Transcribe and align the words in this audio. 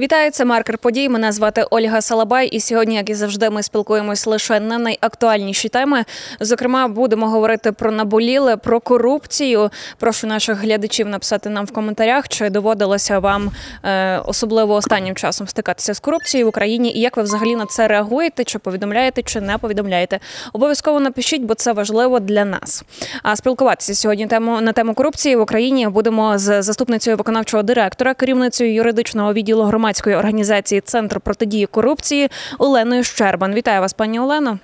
Вітаю, 0.00 0.30
це 0.30 0.44
маркер 0.44 0.78
подій. 0.78 1.08
Мене 1.08 1.32
звати 1.32 1.64
Ольга 1.70 2.00
Салабай, 2.00 2.48
і 2.48 2.60
сьогодні, 2.60 2.94
як 2.94 3.10
і 3.10 3.14
завжди, 3.14 3.50
ми 3.50 3.62
спілкуємось 3.62 4.26
лише 4.26 4.60
на 4.60 4.78
найактуальніші 4.78 5.68
теми. 5.68 6.04
Зокрема, 6.40 6.88
будемо 6.88 7.28
говорити 7.28 7.72
про 7.72 7.90
наболіле, 7.90 8.56
про 8.56 8.80
корупцію. 8.80 9.70
Прошу 9.98 10.26
наших 10.26 10.58
глядачів 10.58 11.08
написати 11.08 11.48
нам 11.48 11.64
в 11.64 11.72
коментарях, 11.72 12.28
чи 12.28 12.50
доводилося 12.50 13.18
вам 13.18 13.50
е, 13.84 14.18
особливо 14.18 14.74
останнім 14.74 15.14
часом 15.14 15.48
стикатися 15.48 15.94
з 15.94 16.00
корупцією 16.00 16.46
в 16.46 16.48
Україні, 16.48 16.92
і 16.92 17.00
як 17.00 17.16
ви 17.16 17.22
взагалі 17.22 17.56
на 17.56 17.66
це 17.66 17.88
реагуєте, 17.88 18.44
чи 18.44 18.58
повідомляєте, 18.58 19.22
чи 19.22 19.40
не 19.40 19.58
повідомляєте. 19.58 20.20
Обов'язково 20.52 21.00
напишіть, 21.00 21.42
бо 21.42 21.54
це 21.54 21.72
важливо 21.72 22.20
для 22.20 22.44
нас. 22.44 22.84
А 23.22 23.36
спілкуватися 23.36 23.94
сьогодні 23.94 24.26
тему 24.26 24.60
на 24.60 24.72
тему 24.72 24.94
корупції 24.94 25.36
в 25.36 25.40
Україні 25.40 25.88
будемо 25.88 26.38
з 26.38 26.62
заступницею 26.62 27.16
виконавчого 27.16 27.62
директора, 27.62 28.14
керівницею 28.14 28.74
юридичного 28.74 29.32
відділу 29.32 29.62
громадянства 29.62 29.83
громадської 29.84 30.16
організації 30.16 30.80
Центр 30.80 31.20
протидії 31.20 31.66
корупції 31.66 32.30
Оленою 32.58 33.04
Щербан. 33.04 33.54
Вітаю 33.54 33.80
вас, 33.80 33.92
пані 33.92 34.20
Олено. 34.20 34.58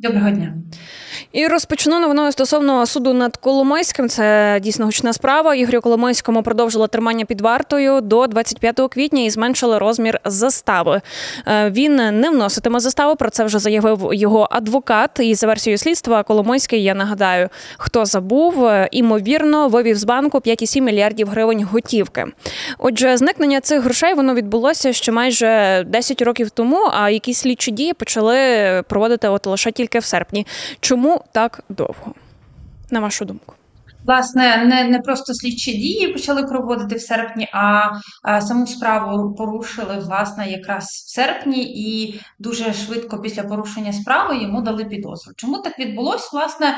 Доброго 0.00 0.30
дня. 0.30 0.54
І 1.32 1.46
розпочну 1.46 1.98
новиною 1.98 2.32
стосовно 2.32 2.86
суду 2.86 3.12
над 3.14 3.36
Коломойським. 3.36 4.08
Це 4.08 4.58
дійсно 4.62 4.84
гучна 4.84 5.12
справа. 5.12 5.54
Ігорю 5.54 5.80
Коломойському 5.80 6.42
продовжили 6.42 6.88
тримання 6.88 7.24
під 7.24 7.40
вартою 7.40 8.00
до 8.00 8.26
25 8.26 8.80
квітня 8.90 9.22
і 9.22 9.30
зменшили 9.30 9.78
розмір 9.78 10.20
застави. 10.24 11.00
Е, 11.46 11.70
він 11.70 11.96
не 11.96 12.30
вноситиме 12.30 12.80
заставу. 12.80 13.16
Про 13.16 13.30
це 13.30 13.44
вже 13.44 13.58
заявив 13.58 14.10
його 14.12 14.48
адвокат. 14.50 15.10
І 15.20 15.34
за 15.34 15.46
версією 15.46 15.78
слідства 15.78 16.22
Коломойський, 16.22 16.82
я 16.82 16.94
нагадаю, 16.94 17.48
хто 17.78 18.04
забув, 18.04 18.66
е, 18.66 18.88
імовірно, 18.92 19.68
вивів 19.68 19.96
з 19.96 20.04
банку 20.04 20.38
5,7 20.38 20.80
мільярдів 20.80 21.28
гривень 21.28 21.64
готівки. 21.64 22.24
Отже, 22.78 23.16
зникнення 23.16 23.60
цих 23.60 23.82
грошей 23.82 24.14
воно 24.14 24.34
відбулося 24.34 24.92
ще 24.92 25.12
майже 25.12 25.84
10 25.86 26.22
років 26.22 26.50
тому. 26.50 26.90
А 26.92 27.10
якісь 27.10 27.38
слідчі 27.38 27.70
дії 27.70 27.92
почали 27.92 28.38
проводити 28.88 29.28
от 29.28 29.46
лише 29.46 29.72
тільки 29.72 29.87
в 29.96 30.04
серпні. 30.04 30.46
Чому 30.80 31.24
так 31.32 31.64
довго, 31.68 32.14
на 32.90 33.00
вашу 33.00 33.24
думку? 33.24 33.54
Власне, 34.08 34.64
не 34.64 34.84
не 34.84 34.98
просто 34.98 35.34
слідчі 35.34 35.72
дії 35.72 36.08
почали 36.08 36.42
проводити 36.42 36.94
в 36.94 37.00
серпні, 37.00 37.48
а, 37.52 37.90
а 38.22 38.40
саму 38.40 38.66
справу 38.66 39.34
порушили 39.34 39.98
власне 39.98 40.50
якраз 40.50 40.84
в 40.84 41.10
серпні, 41.10 41.64
і 41.64 42.20
дуже 42.38 42.72
швидко 42.72 43.18
після 43.18 43.42
порушення 43.42 43.92
справи 43.92 44.38
йому 44.38 44.62
дали 44.62 44.84
підозру. 44.84 45.32
Чому 45.36 45.58
так 45.58 45.78
відбулось? 45.78 46.32
Власне, 46.32 46.74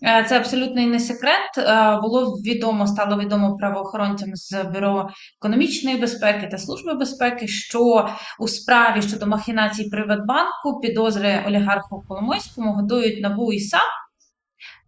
це 0.00 0.36
абсолютно 0.38 0.82
не 0.82 1.00
секрет. 1.00 1.58
Е, 1.58 1.98
було 2.02 2.34
відомо, 2.34 2.86
стало 2.86 3.18
відомо 3.18 3.56
правоохоронцям 3.56 4.28
з 4.34 4.64
бюро 4.64 5.08
економічної 5.40 5.96
безпеки 5.96 6.46
та 6.46 6.58
служби 6.58 6.94
безпеки, 6.94 7.48
що 7.48 8.08
у 8.38 8.48
справі 8.48 9.02
щодо 9.02 9.26
махінацій 9.26 9.88
Приватбанку 9.90 10.80
підозри 10.82 11.44
олігарху 11.46 12.04
Коломойському 12.08 12.72
готують 12.72 13.22
набу 13.22 13.52
і 13.52 13.60
САП. 13.60 13.80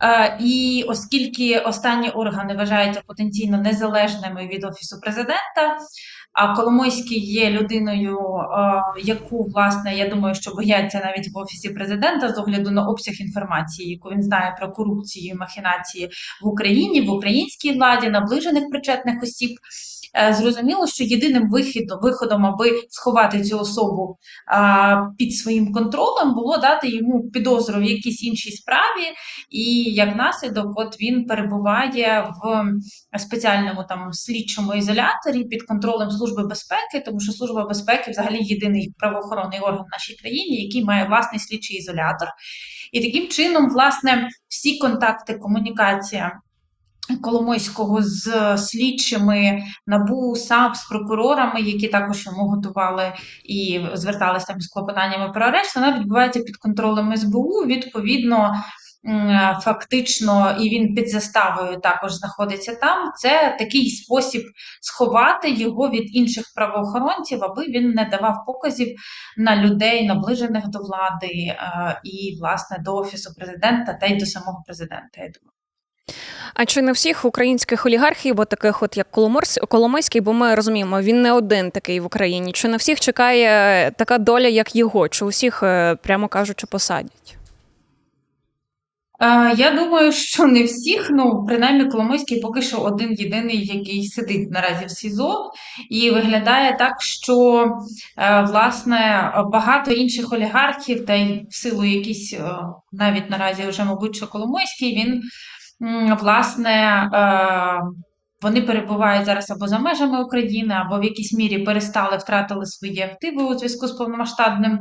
Е, 0.02 0.36
і 0.40 0.84
оскільки 0.88 1.58
останні 1.58 2.10
органи 2.10 2.54
вважаються 2.54 3.02
потенційно 3.06 3.58
незалежними 3.58 4.46
від 4.46 4.64
офісу 4.64 5.00
президента, 5.00 5.78
а 6.40 6.54
Коломойський 6.54 7.18
є 7.18 7.50
людиною, 7.50 8.18
е, 8.18 8.82
яку 9.04 9.44
власне 9.44 9.96
я 9.96 10.08
думаю, 10.08 10.34
що 10.34 10.54
бояться 10.54 11.02
навіть 11.04 11.34
в 11.34 11.38
офісі 11.38 11.68
президента 11.68 12.32
з 12.32 12.38
огляду 12.38 12.70
на 12.70 12.86
обсяг 12.86 13.14
інформації, 13.20 13.90
яку 13.90 14.08
він 14.08 14.22
знає 14.22 14.56
про 14.58 14.72
корупцію 14.72 15.32
і 15.34 15.38
махінації 15.38 16.10
в 16.42 16.48
Україні, 16.48 17.00
в 17.00 17.10
українській 17.10 17.72
владі, 17.72 18.08
наближених 18.08 18.70
причетних 18.70 19.22
осіб. 19.22 19.50
Е, 20.18 20.34
зрозуміло, 20.34 20.86
що 20.86 21.04
єдиним 21.04 21.50
вихідом, 21.50 21.98
виходом, 22.02 22.46
аби 22.46 22.82
сховати 22.88 23.42
цю 23.42 23.58
особу 23.58 24.16
а, 24.46 24.96
під 25.18 25.36
своїм 25.36 25.72
контролем, 25.72 26.34
було 26.34 26.56
дати 26.56 26.88
йому 26.88 27.30
підозру 27.30 27.80
в 27.80 27.82
якійсь 27.82 28.24
іншій 28.24 28.50
справі, 28.50 29.06
і 29.50 29.82
як 29.82 30.16
наслідок, 30.16 30.66
от 30.76 31.00
він 31.00 31.24
перебуває 31.24 32.32
в 32.42 33.18
спеціальному 33.18 33.84
там 33.88 34.12
слідчому 34.12 34.74
ізоляторі 34.74 35.44
під 35.44 35.62
контролем 35.62 36.10
служби 36.10 36.29
безпеки, 36.38 37.00
тому 37.06 37.20
що 37.20 37.32
служба 37.32 37.64
безпеки, 37.64 38.10
взагалі, 38.10 38.38
єдиний 38.40 38.94
правоохоронний 38.98 39.60
орган 39.60 39.84
в 39.86 39.92
нашій 39.92 40.16
країні, 40.16 40.64
який 40.64 40.84
має 40.84 41.04
власний 41.04 41.40
слідчий 41.40 41.76
ізолятор. 41.76 42.28
І 42.92 43.00
таким 43.00 43.28
чином, 43.28 43.70
власне, 43.70 44.28
всі 44.48 44.78
контакти, 44.78 45.34
комунікація. 45.34 46.40
Коломойського 47.22 48.02
з 48.02 48.56
слідчими 48.58 49.62
набу 49.86 50.36
САП 50.36 50.76
з 50.76 50.88
прокурорами, 50.88 51.60
які 51.60 51.88
також 51.88 52.26
йому 52.26 52.48
готували 52.48 53.12
і 53.44 53.80
зверталися 53.94 54.56
з 54.58 54.68
клопотаннями 54.68 55.32
про 55.32 55.44
арешт, 55.44 55.76
вона 55.76 55.98
відбувається 55.98 56.40
під 56.40 56.56
контролем 56.56 57.16
СБУ. 57.16 57.64
Відповідно, 57.66 58.54
фактично, 59.64 60.56
і 60.60 60.68
він 60.68 60.94
під 60.94 61.10
заставою 61.10 61.80
також 61.80 62.12
знаходиться 62.12 62.74
там. 62.74 63.12
Це 63.16 63.56
такий 63.58 63.90
спосіб 63.90 64.42
сховати 64.80 65.50
його 65.50 65.90
від 65.90 66.16
інших 66.16 66.44
правоохоронців, 66.54 67.44
аби 67.44 67.64
він 67.64 67.90
не 67.90 68.04
давав 68.04 68.44
показів 68.46 68.96
на 69.36 69.56
людей, 69.56 70.06
наближених 70.06 70.68
до 70.68 70.78
влади 70.78 71.56
і, 72.04 72.38
власне, 72.40 72.78
до 72.84 72.96
офісу 72.96 73.34
президента 73.34 73.94
та 73.94 74.06
й 74.06 74.16
до 74.16 74.26
самого 74.26 74.62
президента. 74.66 75.20
Я 75.20 75.28
думаю. 75.28 75.50
А 76.54 76.64
чи 76.64 76.82
не 76.82 76.92
всіх 76.92 77.24
українських 77.24 77.86
олігархів, 77.86 78.34
бо 78.34 78.44
таких, 78.44 78.82
от 78.82 78.96
як 78.96 79.06
Коломойський, 79.68 80.20
бо 80.20 80.32
ми 80.32 80.54
розуміємо, 80.54 81.00
він 81.00 81.22
не 81.22 81.32
один 81.32 81.70
такий 81.70 82.00
в 82.00 82.06
Україні. 82.06 82.52
Чи 82.52 82.68
на 82.68 82.76
всіх 82.76 83.00
чекає 83.00 83.90
така 83.90 84.18
доля, 84.18 84.48
як 84.48 84.76
його? 84.76 85.08
Чи 85.08 85.24
усіх, 85.24 85.62
е, 85.62 85.96
прямо 86.02 86.28
кажучи, 86.28 86.66
посадять? 86.66 87.39
Я 89.56 89.70
думаю, 89.70 90.12
що 90.12 90.46
не 90.46 90.62
всіх, 90.62 91.08
ну 91.10 91.44
принаймні 91.48 91.84
Коломойський 91.84 92.40
поки 92.40 92.62
що 92.62 92.78
один 92.78 93.12
єдиний, 93.12 93.66
який 93.66 94.04
сидить 94.04 94.50
наразі 94.50 94.86
в 94.86 94.90
СІЗО, 94.90 95.50
і 95.90 96.10
виглядає 96.10 96.76
так, 96.76 97.02
що 97.02 97.66
е, 98.18 98.42
власне 98.42 99.32
багато 99.52 99.90
інших 99.90 100.32
олігархів, 100.32 101.06
та 101.06 101.14
й 101.14 101.46
в 101.50 101.54
силу 101.54 101.84
якісь 101.84 102.34
е, 102.34 102.50
навіть 102.92 103.30
наразі 103.30 103.62
вже, 103.62 103.84
мабуть, 103.84 104.16
що 104.16 104.26
Коломойський, 104.26 104.96
він 104.96 105.22
власне. 106.20 107.08
Е, 107.14 107.80
вони 108.42 108.62
перебувають 108.62 109.24
зараз 109.26 109.50
або 109.50 109.68
за 109.68 109.78
межами 109.78 110.24
України, 110.24 110.74
або 110.74 110.98
в 110.98 111.04
якійсь 111.04 111.32
мірі 111.32 111.58
перестали 111.58 112.16
втратили 112.16 112.66
свої 112.66 113.00
активи 113.00 113.42
у 113.42 113.58
зв'язку 113.58 113.86
з 113.86 113.92
повномасштабним 113.92 114.80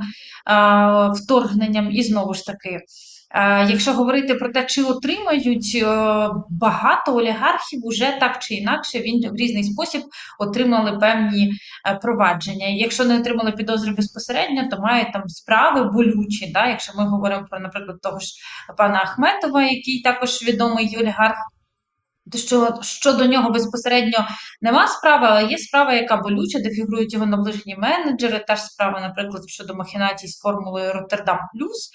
вторгненням, 1.16 1.91
і 1.91 2.03
знову 2.03 2.33
ж 2.33 2.45
таки. 2.45 2.79
Якщо 3.67 3.94
говорити 3.94 4.35
про 4.35 4.51
те, 4.51 4.66
чи 4.66 4.84
отримають 4.84 5.81
е, 5.84 5.85
багато 6.50 7.16
олігархів, 7.16 7.85
уже 7.85 8.17
так 8.19 8.40
чи 8.40 8.53
інакше 8.53 9.00
він 9.00 9.31
в 9.31 9.35
різний 9.35 9.63
спосіб 9.63 10.01
отримали 10.40 10.97
певні 10.97 11.53
е, 11.88 11.95
провадження. 11.95 12.67
Якщо 12.67 13.06
не 13.06 13.19
отримали 13.19 13.51
підозри 13.51 13.91
безпосередньо, 13.91 14.67
то 14.72 14.78
мають 14.81 15.13
там 15.13 15.28
справи 15.28 15.91
болючі. 15.91 16.51
Да? 16.53 16.67
Якщо 16.67 16.94
ми 16.97 17.09
говоримо 17.09 17.45
про, 17.50 17.59
наприклад, 17.59 18.01
того 18.01 18.19
ж 18.19 18.28
пана 18.78 19.01
Ахметова, 19.01 19.63
який 19.63 20.01
також 20.01 20.44
відомий 20.44 20.97
олігарх 21.00 21.38
що 22.38 22.79
щодо 22.81 23.25
нього 23.25 23.50
безпосередньо 23.50 24.28
нема 24.61 24.88
справи, 24.88 25.28
але 25.29 25.46
є 25.46 25.57
справа, 25.57 25.94
яка 25.94 26.17
болюча, 26.17 26.59
де 26.59 26.69
фігурують 26.69 27.13
його 27.13 27.25
наближені 27.25 27.75
менеджери. 27.75 28.46
Та 28.47 28.56
ж 28.56 28.61
справа, 28.61 29.01
наприклад, 29.01 29.44
щодо 29.47 29.75
махінацій 29.75 30.28
з 30.28 30.40
формулою 30.40 30.94
Роттердам 30.94 31.38
Плюс, 31.53 31.91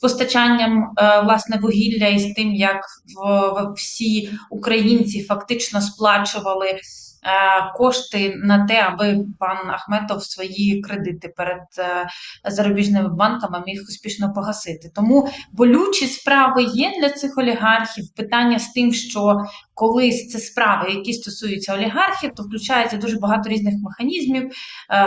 постачанням 0.00 0.92
е, 0.98 1.20
власне 1.20 1.58
вугілля 1.62 2.06
і 2.06 2.18
з 2.18 2.34
тим, 2.34 2.54
як 2.54 2.84
в, 3.16 3.72
всі 3.76 4.30
українці 4.50 5.22
фактично 5.22 5.80
сплачували. 5.80 6.80
Е, 7.22 7.72
кошти 7.76 8.34
на 8.36 8.66
те, 8.66 8.80
аби 8.80 9.24
пан 9.38 9.70
Ахметов 9.70 10.22
свої 10.22 10.80
кредити 10.80 11.28
перед 11.36 11.62
е, 11.78 12.06
зарубіжними 12.50 13.08
банками 13.08 13.62
міг 13.66 13.82
успішно 13.88 14.32
погасити. 14.32 14.90
Тому 14.94 15.28
болючі 15.52 16.06
справи 16.06 16.62
є 16.62 16.92
для 17.00 17.10
цих 17.10 17.38
олігархів. 17.38 18.04
Питання 18.16 18.58
з 18.58 18.72
тим, 18.72 18.92
що 18.92 19.36
колись 19.74 20.28
це 20.28 20.38
справи, 20.38 20.90
які 20.90 21.12
стосуються 21.12 21.74
олігархів, 21.74 22.30
то 22.36 22.42
включається 22.42 22.96
дуже 22.96 23.18
багато 23.18 23.48
різних 23.48 23.74
механізмів, 23.82 24.50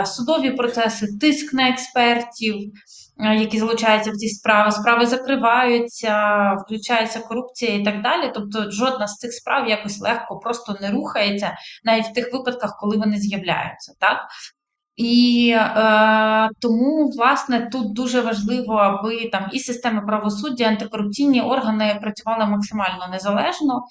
судові 0.04 0.50
процеси, 0.50 1.06
тиск 1.20 1.52
на 1.54 1.68
експертів. 1.68 2.72
Е, 3.20 3.36
які 3.36 3.58
залучаються 3.58 4.10
в 4.10 4.14
ці 4.16 4.28
справи, 4.28 4.72
справи 4.72 5.06
закриваються, 5.06 6.52
включається 6.64 7.20
корупція 7.20 7.74
і 7.74 7.84
так 7.84 8.02
далі. 8.02 8.30
Тобто, 8.34 8.70
жодна 8.70 9.06
з 9.08 9.16
цих 9.16 9.32
справ 9.32 9.68
якось 9.68 10.00
легко 10.00 10.38
просто 10.38 10.76
не 10.80 10.90
рухається, 10.90 11.56
навіть 11.84 12.06
в 12.06 12.12
тих 12.12 12.32
випадках, 12.32 12.76
коли 12.80 12.96
вони 12.96 13.16
з'являються. 13.18 13.92
Так 14.00 14.18
І 14.96 15.50
е, 15.56 16.48
тому, 16.60 17.10
власне, 17.16 17.68
тут 17.72 17.92
дуже 17.92 18.20
важливо, 18.20 18.74
аби 18.74 19.28
там 19.32 19.48
і 19.52 19.58
системи 19.58 20.02
правосуддя, 20.06 20.64
антикорупційні 20.64 21.42
органи 21.42 21.98
працювали 22.02 22.46
максимально 22.46 23.08
незалежно 23.12 23.82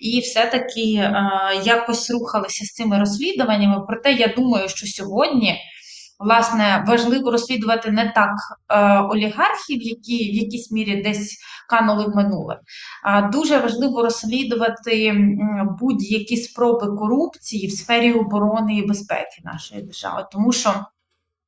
і 0.00 0.20
все-таки 0.20 0.94
е, 0.94 1.14
якось 1.64 2.10
рухалися 2.10 2.64
з 2.64 2.68
цими 2.68 2.98
розслідуваннями. 2.98 3.84
Проте 3.88 4.12
я 4.12 4.34
думаю, 4.36 4.68
що 4.68 4.86
сьогодні. 4.86 5.58
Власне, 6.20 6.84
важливо 6.88 7.30
розслідувати 7.30 7.90
не 7.90 8.12
так 8.14 8.30
е, 8.68 9.00
олігархів, 9.00 9.82
які 9.82 10.30
в 10.30 10.34
якійсь 10.34 10.72
мірі 10.72 11.02
десь 11.02 11.38
канули 11.68 12.04
в 12.04 12.16
минуле. 12.16 12.60
А 13.04 13.22
дуже 13.22 13.58
важливо 13.58 14.02
розслідувати 14.02 15.14
будь-які 15.80 16.36
спроби 16.36 16.96
корупції 16.96 17.66
в 17.66 17.72
сфері 17.72 18.12
оборони 18.12 18.76
і 18.76 18.86
безпеки 18.86 19.40
нашої 19.44 19.82
держави, 19.82 20.26
тому 20.32 20.52
що. 20.52 20.74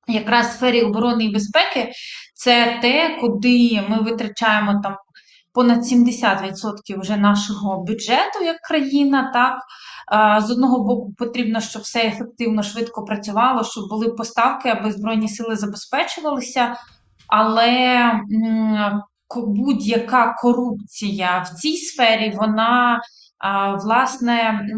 Якраз 0.09 0.47
в 0.47 0.53
сфері 0.53 0.83
оборони 0.83 1.25
і 1.25 1.33
безпеки 1.33 1.93
це 2.35 2.79
те, 2.83 3.19
куди 3.21 3.83
ми 3.89 4.01
витрачаємо 4.01 4.81
там 4.83 4.97
понад 5.53 5.79
70% 5.79 7.01
вже 7.01 7.17
нашого 7.17 7.85
бюджету 7.85 8.45
як 8.45 8.57
країна. 8.61 9.31
Так 9.35 9.59
з 10.41 10.51
одного 10.51 10.85
боку 10.85 11.13
потрібно, 11.19 11.61
щоб 11.61 11.83
все 11.83 12.07
ефективно, 12.07 12.63
швидко 12.63 13.05
працювало, 13.05 13.65
щоб 13.65 13.89
були 13.89 14.09
поставки, 14.09 14.69
аби 14.69 14.93
збройні 14.93 15.29
сили 15.29 15.57
забезпечувалися, 15.57 16.77
але 17.29 18.13
будь-яка 19.37 20.35
корупція 20.43 21.39
в 21.39 21.49
цій 21.49 21.77
сфері 21.77 22.35
вона 22.37 23.01
власне 23.83 24.69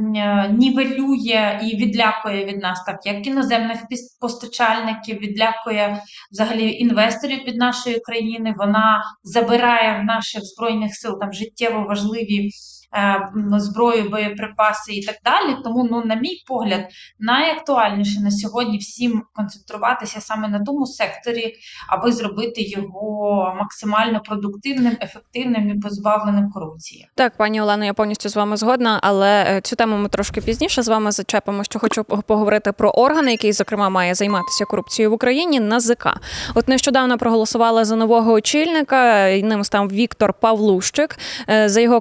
нівелює 0.52 1.60
і 1.62 1.76
відлякує 1.76 2.44
від 2.44 2.62
нас, 2.62 2.84
так 2.84 3.06
як 3.06 3.26
іноземних 3.26 3.78
постачальників, 4.20 5.18
відлякує 5.18 6.02
взагалі 6.32 6.72
інвесторів 6.72 7.44
від 7.44 7.56
нашої 7.56 8.00
країни. 8.00 8.54
Вона 8.58 9.04
забирає 9.22 10.00
в 10.00 10.04
наших 10.04 10.42
збройних 10.44 10.94
сил 10.94 11.20
там 11.20 11.32
життєво 11.32 11.84
важливі. 11.88 12.50
Е, 12.96 13.30
зброю, 13.56 14.10
боєприпаси 14.10 14.92
і 14.92 15.06
так 15.06 15.16
далі. 15.24 15.56
Тому, 15.64 15.88
ну, 15.90 16.02
на 16.04 16.14
мій 16.14 16.42
погляд, 16.46 16.80
найактуальніше 17.18 18.20
на 18.20 18.30
сьогодні 18.30 18.78
всім 18.78 19.22
концентруватися 19.34 20.20
саме 20.20 20.48
на 20.48 20.60
тому 20.60 20.86
секторі, 20.86 21.54
аби 21.88 22.12
зробити 22.12 22.62
його 22.62 23.54
максимально 23.58 24.20
продуктивним, 24.20 24.96
ефективним 25.00 25.70
і 25.70 25.80
позбавленим 25.80 26.50
корупції. 26.50 27.08
Так, 27.14 27.36
пані 27.36 27.60
Олено, 27.60 27.84
я 27.84 27.94
повністю 27.94 28.28
з 28.28 28.36
вами 28.36 28.56
згодна, 28.56 29.00
але 29.02 29.44
е, 29.48 29.60
цю 29.60 29.76
тему 29.76 29.96
ми 29.96 30.08
трошки 30.08 30.40
пізніше 30.40 30.82
з 30.82 30.88
вами 30.88 31.12
зачепимо. 31.12 31.64
Що 31.64 31.78
хочу 31.78 32.04
поговорити 32.04 32.72
про 32.72 32.90
органи, 32.90 33.30
який 33.30 33.52
зокрема 33.52 33.88
має 33.88 34.14
займатися 34.14 34.64
корупцією 34.64 35.10
в 35.10 35.14
Україні. 35.14 35.60
НАЗК. 35.60 36.08
От 36.54 36.68
нещодавно 36.68 37.18
проголосували 37.18 37.84
за 37.84 37.96
нового 37.96 38.32
очільника. 38.32 39.30
Ним 39.42 39.64
став 39.64 39.88
Віктор 39.88 40.34
Павлущик. 40.34 41.18
Е, 41.50 41.68
за 41.68 41.80
його 41.80 42.00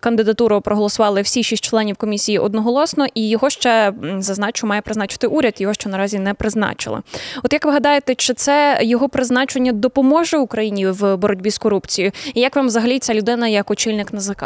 кандидатуру 0.00 0.21
кандидатуру 0.22 0.60
проголосували 0.60 1.22
всі 1.22 1.42
шість 1.42 1.64
членів 1.64 1.96
комісії 1.96 2.38
одноголосно, 2.38 3.06
і 3.14 3.28
його 3.28 3.50
ще 3.50 3.92
зазначу, 4.18 4.66
має 4.66 4.80
призначити 4.80 5.26
уряд. 5.26 5.54
Його 5.58 5.74
ще 5.74 5.88
наразі 5.88 6.18
не 6.18 6.34
призначили. 6.34 7.02
От 7.42 7.52
як 7.52 7.64
ви 7.64 7.72
гадаєте, 7.72 8.14
чи 8.14 8.34
це 8.34 8.78
його 8.82 9.08
призначення 9.08 9.72
допоможе 9.72 10.38
Україні 10.38 10.86
в 10.86 11.16
боротьбі 11.16 11.50
з 11.50 11.58
корупцією? 11.58 12.12
І 12.34 12.40
як 12.40 12.56
вам 12.56 12.66
взагалі 12.66 12.98
ця 12.98 13.14
людина 13.14 13.48
як 13.48 13.70
очільник 13.70 14.12
НАЗК? 14.12 14.44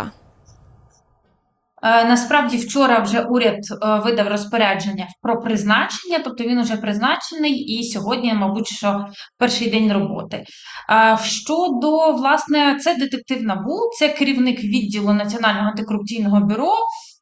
Е, 1.83 2.05
насправді, 2.05 2.57
вчора 2.57 2.99
вже 2.99 3.21
уряд 3.21 3.59
е, 3.83 3.99
видав 4.05 4.29
розпорядження 4.29 5.09
про 5.23 5.41
призначення, 5.41 6.19
тобто 6.25 6.45
він 6.45 6.63
вже 6.63 6.77
призначений, 6.77 7.53
і 7.53 7.85
сьогодні, 7.85 8.35
мабуть, 8.35 8.69
що 8.69 9.07
перший 9.39 9.71
день 9.71 9.93
роботи. 9.93 10.45
Е, 10.91 11.19
щодо 11.23 12.13
власне, 12.13 12.77
це 12.81 12.95
детектив 12.95 13.43
НАБУ, 13.43 13.91
це 13.99 14.09
керівник 14.09 14.65
відділу 14.65 15.13
Національного 15.13 15.69
антикорупційного 15.69 16.41
бюро 16.41 16.73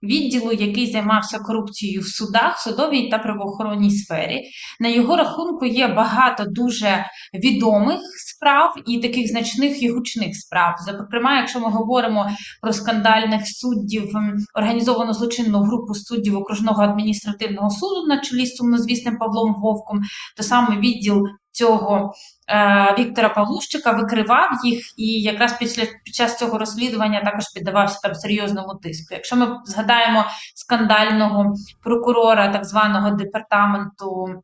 відділу, 0.05 0.53
який 0.53 0.93
займався 0.93 1.39
корупцією 1.39 2.01
в 2.01 2.07
судах, 2.07 2.59
судовій 2.59 3.09
та 3.09 3.19
правоохоронній 3.19 3.91
сфері. 3.91 4.43
На 4.81 4.89
його 4.89 5.17
рахунку 5.17 5.67
є 5.67 5.89
багато 5.89 6.45
дуже 6.47 7.07
відомих 7.35 8.01
справ 8.27 8.75
і 8.87 8.99
таких 8.99 9.29
значних 9.29 9.83
і 9.83 9.89
гучних 9.89 10.37
справ. 10.37 10.75
Зокрема, 10.87 11.39
якщо 11.39 11.61
ми 11.61 11.71
говоримо 11.71 12.31
про 12.63 12.73
скандальних 12.73 13.43
суддів, 13.47 14.13
організовану 14.55 15.13
злочинну 15.13 15.63
групу 15.63 15.95
суддів 15.95 16.37
окружного 16.37 16.83
адміністративного 16.83 17.71
суду 17.71 18.07
на 18.09 18.21
чолі 18.21 18.47
з 18.47 18.57
сумнозвісним 18.57 19.17
Павлом 19.17 19.55
Вовком, 19.63 20.01
то 20.37 20.43
саме 20.43 20.81
відділ 20.81 21.27
цього 21.55 22.13
е, 22.49 22.95
Віктора 22.99 23.29
Павлущика 23.29 23.93
викривав 23.93 24.51
їх, 24.65 24.95
і 24.97 25.23
якраз 25.23 25.59
після 25.59 25.83
під 26.05 26.15
час 26.15 26.39
цього 26.39 26.59
розслідування 26.59 27.25
також 27.25 27.45
піддавався 27.55 28.01
там 28.03 28.15
серйозному 28.15 28.75
тиску. 28.83 29.15
Якщо 29.15 29.37
ми 29.37 29.47
згадаємо 29.65 30.25
скандального 30.55 31.55
прокурора 31.83 32.49
так 32.49 32.65
званого 32.65 33.11
департаменту 33.11 34.27
е, 34.27 34.43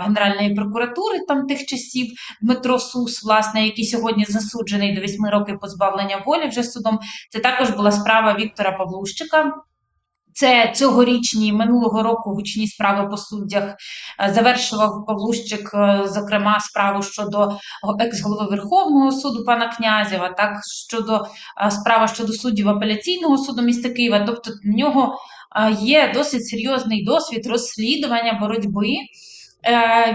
Генеральної 0.00 0.54
прокуратури 0.54 1.18
там 1.28 1.46
тих 1.46 1.66
часів 1.66 2.06
Дмитро 2.42 2.78
Сус, 2.78 3.24
власне, 3.24 3.64
який 3.64 3.84
сьогодні 3.84 4.24
засуджений 4.24 4.94
до 4.94 5.00
8 5.00 5.24
років 5.24 5.60
позбавлення 5.60 6.22
волі 6.26 6.48
вже 6.48 6.62
судом, 6.62 6.98
це 7.30 7.38
також 7.38 7.70
була 7.70 7.92
справа 7.92 8.34
Віктора 8.34 8.72
Павлущика. 8.72 9.52
Це 10.34 10.72
цьогорічні 10.76 11.52
минулого 11.52 12.02
року 12.02 12.30
гучні 12.30 12.66
справи 12.66 13.10
по 13.10 13.16
суддях 13.16 13.74
е, 14.20 14.32
завершував 14.34 15.06
Павлущик, 15.06 15.70
е, 15.74 16.02
зокрема, 16.06 16.60
справу 16.60 17.02
щодо 17.02 17.58
екс-голови 18.00 18.50
Верховного 18.50 19.12
суду 19.12 19.44
пана 19.44 19.68
Князєва, 19.76 20.28
так 20.28 20.60
щодо 20.88 21.26
е, 21.66 21.70
справа 21.70 22.08
щодо 22.08 22.32
суддів 22.32 22.68
апеляційного 22.68 23.38
суду 23.38 23.62
міста 23.62 23.88
Києва. 23.88 24.20
Тобто 24.20 24.50
в 24.64 24.76
нього 24.76 25.14
є 25.80 26.12
досить 26.14 26.46
серйозний 26.46 27.04
досвід 27.04 27.46
розслідування 27.46 28.38
боротьби. 28.40 28.86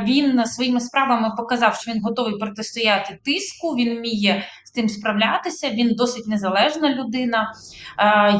Він 0.03 0.45
своїми 0.45 0.79
справами 0.79 1.31
показав, 1.37 1.75
що 1.75 1.91
він 1.91 2.01
готовий 2.01 2.37
протистояти 2.37 3.19
тиску, 3.23 3.75
він 3.75 3.97
вміє 3.97 4.43
з 4.65 4.71
цим 4.71 4.89
справлятися. 4.89 5.69
Він 5.69 5.95
досить 5.95 6.27
незалежна 6.27 6.95
людина. 6.95 7.53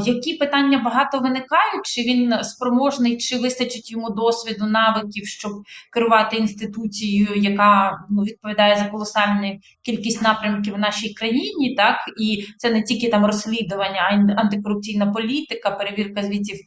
Які 0.06 0.34
питання 0.34 0.82
багато 0.86 1.20
виникають? 1.20 1.86
Чи 1.86 2.02
він 2.02 2.44
спроможний, 2.44 3.18
чи 3.18 3.38
вистачить 3.38 3.92
йому 3.92 4.10
досвіду, 4.10 4.66
навиків, 4.66 5.28
щоб 5.28 5.52
керувати 5.92 6.38
інституцією, 6.38 7.36
яка 7.36 8.00
ну, 8.10 8.22
відповідає 8.22 8.76
за 8.76 8.86
колосальну 8.86 9.60
кількість 9.82 10.22
напрямків 10.22 10.74
в 10.74 10.80
нашій 10.80 11.14
країні? 11.14 11.76
Так 11.76 11.98
і 12.22 12.46
це 12.58 12.70
не 12.70 12.84
тільки 12.84 13.10
там 13.10 13.26
розслідування, 13.26 14.02
а 14.02 14.42
антикорупційна 14.42 15.12
політика, 15.12 15.72
перевірка 15.72 16.24
звітів 16.24 16.58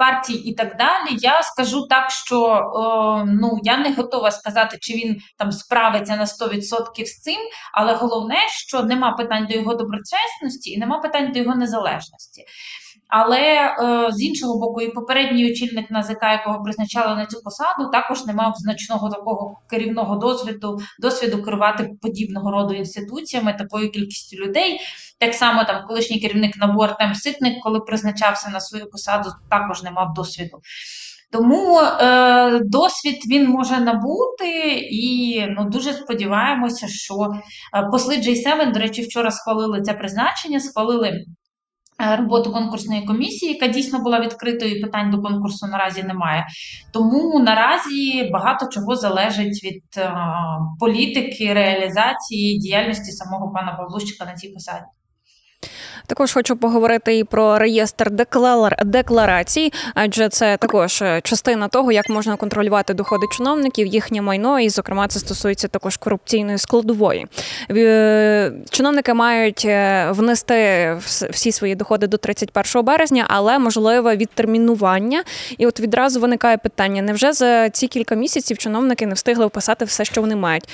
партій 0.00 0.34
і 0.34 0.54
так 0.54 0.76
далі. 0.76 1.18
Я 1.18 1.42
скажу 1.42 1.86
так, 1.86 2.10
що 2.10 2.52
е, 2.52 3.24
ну 3.40 3.58
я 3.62 3.76
не 3.76 3.92
готова 3.92 4.30
сказати, 4.30 4.78
чи 4.80 4.92
він 4.94 5.20
там 5.38 5.52
справиться 5.52 6.16
на 6.16 6.24
100% 6.24 7.04
з 7.04 7.20
цим, 7.20 7.38
але 7.72 7.94
головне, 7.94 8.36
що 8.48 8.82
нема 8.82 9.12
питань 9.12 9.46
до 9.46 9.54
його 9.54 9.74
доброчесності 9.74 10.70
і 10.70 10.78
нема 10.78 10.98
питань 10.98 11.32
до 11.32 11.38
його 11.38 11.54
незалежності. 11.54 12.44
Але 13.10 13.40
е, 13.40 14.12
з 14.12 14.22
іншого 14.22 14.58
боку, 14.58 14.80
і 14.80 14.90
попередній 14.90 15.50
очільник 15.50 15.90
НАЗК, 15.90 16.22
якого 16.22 16.62
призначали 16.62 17.16
на 17.16 17.26
цю 17.26 17.40
посаду, 17.42 17.90
також 17.92 18.26
не 18.26 18.32
мав 18.32 18.54
значного 18.56 19.10
такого 19.10 19.60
керівного 19.70 20.16
досвіду 20.16 20.78
досвіду 20.98 21.42
керувати 21.42 21.90
подібного 22.02 22.50
роду 22.50 22.74
інституціями, 22.74 23.56
такою 23.58 23.90
кількістю 23.90 24.36
людей. 24.36 24.80
Так 25.18 25.34
само 25.34 25.64
там 25.64 25.86
колишній 25.88 26.20
керівник 26.20 26.56
НАБУ 26.56 26.80
Артем 26.80 27.14
Ситник, 27.14 27.62
коли 27.62 27.80
призначався 27.80 28.50
на 28.50 28.60
свою 28.60 28.90
посаду, 28.90 29.30
також 29.50 29.82
не 29.82 29.90
мав 29.90 30.14
досвіду. 30.14 30.60
Тому 31.32 31.80
е, 31.80 32.60
досвід 32.64 33.16
він 33.30 33.48
може 33.48 33.80
набути, 33.80 34.72
і 34.90 35.44
ну 35.48 35.64
дуже 35.64 35.92
сподіваємося, 35.92 36.88
що 36.88 37.14
е, 37.74 37.88
посли 37.90 38.16
J7, 38.16 38.72
до 38.72 38.80
речі, 38.80 39.02
вчора 39.02 39.30
схвалили 39.30 39.82
це 39.82 39.94
призначення, 39.94 40.60
схвалили 40.60 41.24
роботу 42.18 42.52
конкурсної 42.52 43.06
комісії, 43.06 43.52
яка 43.52 43.66
дійсно 43.66 43.98
була 43.98 44.20
відкритою, 44.20 44.76
і 44.76 44.80
питань 44.80 45.10
до 45.10 45.22
конкурсу 45.22 45.66
наразі 45.66 46.02
немає. 46.02 46.46
Тому 46.92 47.40
наразі 47.40 48.30
багато 48.32 48.66
чого 48.70 48.96
залежить 48.96 49.64
від 49.64 49.82
е, 49.96 50.14
політики, 50.80 51.54
реалізації 51.54 52.58
діяльності 52.58 53.12
самого 53.12 53.52
пана 53.52 53.72
Павлущика 53.72 54.24
на 54.24 54.34
цій 54.34 54.48
посаді. 54.48 54.84
Також 56.06 56.32
хочу 56.32 56.56
поговорити 56.56 57.18
і 57.18 57.24
про 57.24 57.58
реєстр 57.58 58.10
декларацій, 58.84 59.72
адже 59.94 60.28
це 60.28 60.56
також 60.56 61.02
е, 61.02 61.20
частина 61.24 61.68
того, 61.68 61.92
як 61.92 62.08
можна 62.08 62.36
контролювати 62.36 62.94
доходи 62.94 63.26
чиновників, 63.32 63.86
їхнє 63.86 64.22
майно, 64.22 64.60
і, 64.60 64.68
зокрема, 64.68 65.08
це 65.08 65.18
стосується 65.18 65.68
також 65.68 65.96
корупційної 65.96 66.58
складової. 66.58 67.26
Е, 67.70 68.52
чиновники 68.70 69.14
мають 69.14 69.64
е, 69.64 70.08
внести 70.10 70.96
всі 71.30 71.52
свої 71.52 71.74
доходи 71.74 72.06
до 72.06 72.16
31 72.16 72.84
березня, 72.84 73.26
але 73.28 73.58
можливе 73.58 74.16
відтермінування. 74.16 75.22
І 75.58 75.66
от 75.66 75.80
відразу 75.80 76.20
виникає 76.20 76.56
питання: 76.56 77.02
невже 77.02 77.32
за 77.32 77.70
ці 77.70 77.86
кілька 77.86 78.14
місяців 78.14 78.58
чиновники 78.58 79.06
не 79.06 79.14
встигли 79.14 79.46
вписати 79.46 79.84
все, 79.84 80.04
що 80.04 80.20
вони 80.20 80.36
мають? 80.36 80.68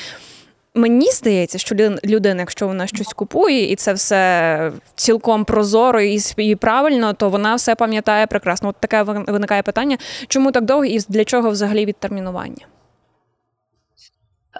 Мені 0.76 1.11
здається, 1.11 1.59
що 1.59 1.75
людина, 2.04 2.40
якщо 2.40 2.66
вона 2.66 2.87
щось 2.87 3.12
купує, 3.12 3.73
і 3.73 3.76
це 3.76 3.92
все 3.92 4.73
цілком 4.95 5.45
прозоро 5.45 6.00
і 6.37 6.54
правильно, 6.54 7.12
то 7.12 7.28
вона 7.28 7.54
все 7.54 7.75
пам'ятає 7.75 8.26
прекрасно. 8.26 8.68
От 8.68 8.76
таке 8.80 9.02
виникає 9.02 9.62
питання, 9.62 9.97
чому 10.28 10.52
так 10.52 10.64
довго 10.64 10.85
і 10.85 10.99
для 11.09 11.25
чого 11.25 11.50
взагалі 11.50 11.85
відтермінування? 11.85 12.66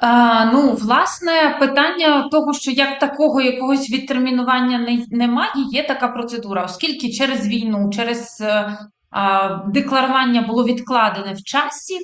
А, 0.01 0.45
Ну, 0.53 0.73
власне, 0.73 1.57
питання 1.61 2.29
того, 2.29 2.53
що 2.53 2.71
як 2.71 2.99
такого 2.99 3.41
якогось 3.41 3.91
відтермінування 3.91 4.79
не, 4.79 5.05
немає, 5.11 5.51
є 5.73 5.87
така 5.87 6.09
процедура, 6.09 6.65
оскільки 6.65 7.11
через 7.11 7.49
війну, 7.49 7.91
через 7.97 8.45
а, 9.11 9.49
декларування 9.67 10.43
було 10.43 10.65
відкладене 10.65 11.33
в 11.33 11.43
часі 11.43 11.99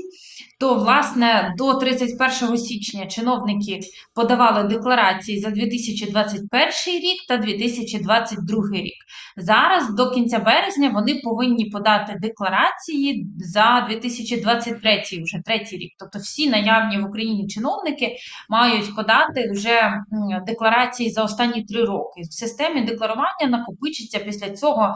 то 0.60 0.74
власне 0.74 1.54
до 1.58 1.74
31 1.74 2.58
січня 2.58 3.06
чиновники 3.06 3.80
подавали 4.14 4.68
декларації 4.68 5.40
за 5.40 5.50
2021 5.50 6.70
рік 6.86 7.26
та 7.28 7.36
2022 7.36 8.68
рік. 8.72 8.94
Зараз 9.36 9.94
до 9.94 10.10
кінця 10.10 10.38
березня 10.38 10.90
вони 10.94 11.14
повинні 11.14 11.64
подати 11.64 12.18
декларації 12.20 13.26
за 13.38 13.86
2023 13.88 15.02
вже 15.24 15.42
третій 15.44 15.76
рік. 15.76 15.92
Тобто 15.98 16.18
всі 16.18 16.50
наявні 16.50 16.98
в 16.98 17.06
Україні 17.06 17.48
чиновники 17.48 18.16
мають 18.48 18.96
подати 18.96 19.50
вже 19.52 19.92
декларації 20.46 21.10
за 21.10 21.24
останні 21.24 21.64
три 21.64 21.84
роки. 21.84 22.20
В 22.30 22.32
системі 22.32 22.80
декларування 22.80 23.46
накопичиться 23.46 24.18
після 24.18 24.50
цього. 24.50 24.94